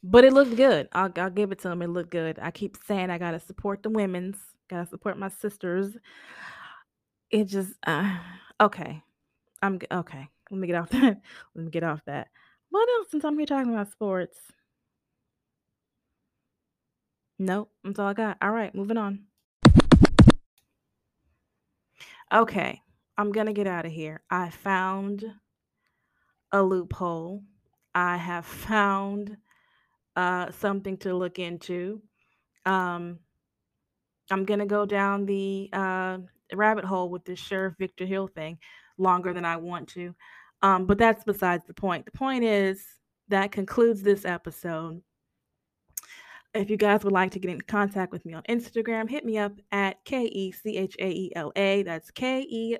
But 0.04 0.24
it 0.24 0.34
looked 0.34 0.56
good. 0.56 0.88
I'll 0.94 1.12
I'll 1.18 1.30
give 1.30 1.52
it 1.52 1.60
to 1.60 1.70
'em, 1.70 1.82
it 1.82 1.88
looked 1.88 2.12
good. 2.12 2.40
I 2.42 2.52
keep 2.52 2.78
saying 2.88 3.10
I 3.10 3.18
gotta 3.18 3.40
support 3.40 3.84
the 3.84 3.90
women's, 3.90 4.38
gotta 4.70 4.86
support 4.88 5.18
my 5.18 5.30
sisters. 5.30 5.98
It 7.32 7.46
just, 7.46 7.74
uh 7.88 8.18
okay. 8.62 9.04
I'm 9.62 9.80
okay. 9.92 10.30
Let 10.52 10.60
me 10.60 10.68
get 10.68 10.78
off 10.78 10.90
that. 10.92 11.22
Let 11.56 11.66
me 11.66 11.72
get 11.72 11.84
off 11.84 12.02
that. 12.06 12.30
What 12.72 12.90
else 12.90 13.10
since 13.12 13.26
I'm 13.26 13.38
here 13.38 13.48
talking 13.48 13.74
about 13.74 13.92
sports? 13.92 14.38
Nope, 17.40 17.72
that's 17.84 17.98
all 18.00 18.08
I 18.08 18.14
got. 18.14 18.38
Alright, 18.44 18.76
moving 18.76 18.98
on. 18.98 19.26
Okay, 22.36 22.82
I'm 23.18 23.32
gonna 23.32 23.54
get 23.54 23.66
out 23.66 23.86
of 23.86 23.94
here. 23.94 24.22
I 24.30 24.50
found 24.50 25.24
a 26.52 26.62
loophole. 26.62 27.44
I 27.94 28.18
have 28.18 28.46
found, 28.46 29.38
uh, 30.18 30.52
something 30.52 30.98
to 30.98 31.14
look 31.14 31.40
into. 31.40 32.02
Um 32.66 33.20
I'm 34.32 34.44
gonna 34.44 34.66
go 34.66 34.86
down 34.86 35.26
the, 35.26 35.70
uh, 35.72 36.18
rabbit 36.54 36.84
hole 36.84 37.10
with 37.10 37.24
the 37.24 37.38
Sheriff 37.38 37.76
Victor 37.80 38.06
Hill 38.06 38.28
thing 38.28 38.60
longer 38.98 39.32
than 39.34 39.46
I 39.46 39.56
want 39.56 39.88
to. 39.90 40.14
Um, 40.62 40.88
but 40.88 40.98
that's 40.98 41.24
besides 41.24 41.64
the 41.66 41.74
point. 41.74 42.06
The 42.06 42.12
point 42.12 42.44
is 42.44 42.86
that 43.30 43.52
concludes 43.54 44.02
this 44.02 44.26
episode. 44.26 45.02
If 46.56 46.70
you 46.70 46.78
guys 46.78 47.04
would 47.04 47.12
like 47.12 47.32
to 47.32 47.40
get 47.40 47.52
in 47.52 47.60
contact 47.60 48.14
with 48.14 48.26
me 48.26 48.34
on 48.34 48.42
Instagram, 48.44 49.10
hit 49.10 49.26
me 49.26 49.38
up 49.38 49.52
at 49.74 49.98
K-E-C-H-A-E-L-A. 50.06 51.84
That's 51.84 52.12
K-E-C-H-A-E-L-A. 52.12 52.74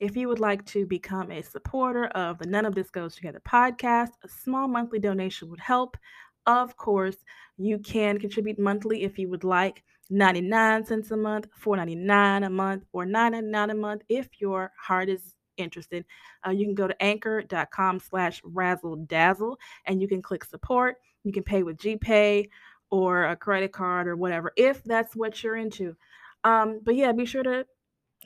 If 0.00 0.16
you 0.16 0.26
would 0.28 0.40
like 0.40 0.66
to 0.66 0.84
become 0.84 1.30
a 1.30 1.42
supporter 1.42 2.06
of 2.06 2.38
the 2.38 2.48
None 2.48 2.66
of 2.66 2.74
This 2.74 2.90
Goes 2.90 3.14
Together 3.14 3.40
podcast, 3.48 4.10
a 4.24 4.28
small 4.28 4.66
monthly 4.66 4.98
donation 4.98 5.48
would 5.48 5.60
help. 5.60 5.96
Of 6.44 6.76
course, 6.76 7.18
you 7.56 7.78
can 7.78 8.18
contribute 8.18 8.58
monthly 8.58 9.04
if 9.04 9.16
you 9.16 9.30
would 9.30 9.44
like, 9.44 9.84
99 10.10 10.86
cents 10.86 11.12
a 11.12 11.16
month, 11.16 11.46
$4.99 11.64 12.46
a 12.46 12.50
month, 12.50 12.82
or 12.92 13.04
$9.99 13.06 13.70
a 13.70 13.74
month 13.74 14.02
if 14.08 14.28
your 14.40 14.72
heart 14.76 15.08
is 15.08 15.35
interested. 15.56 16.04
Uh, 16.46 16.50
you 16.50 16.64
can 16.64 16.74
go 16.74 16.86
to 16.86 17.02
anchor.com 17.02 18.00
slash 18.00 18.40
razzle 18.44 18.96
dazzle 18.96 19.58
and 19.86 20.00
you 20.00 20.08
can 20.08 20.22
click 20.22 20.44
support. 20.44 20.96
You 21.24 21.32
can 21.32 21.42
pay 21.42 21.62
with 21.62 21.78
GPay 21.78 22.48
or 22.90 23.24
a 23.24 23.36
credit 23.36 23.72
card 23.72 24.06
or 24.06 24.16
whatever, 24.16 24.52
if 24.56 24.82
that's 24.84 25.16
what 25.16 25.42
you're 25.42 25.56
into. 25.56 25.96
Um, 26.44 26.80
but 26.84 26.94
yeah, 26.94 27.12
be 27.12 27.24
sure 27.24 27.42
to 27.42 27.66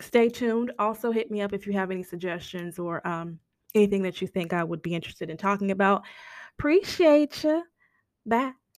stay 0.01 0.29
tuned. 0.29 0.73
Also, 0.79 1.11
hit 1.11 1.31
me 1.31 1.41
up 1.41 1.53
if 1.53 1.67
you 1.67 1.73
have 1.73 1.91
any 1.91 2.03
suggestions 2.03 2.79
or 2.79 3.07
um, 3.07 3.39
anything 3.75 4.03
that 4.03 4.21
you 4.21 4.27
think 4.27 4.53
I 4.53 4.65
would 4.65 4.83
be 4.83 4.95
interested 4.95 5.31
in 5.31 5.37
talking 5.37 5.71
about. 5.71 6.03
Appreciate 6.59 7.43
you. 7.45 7.65
Bye. 8.27 8.60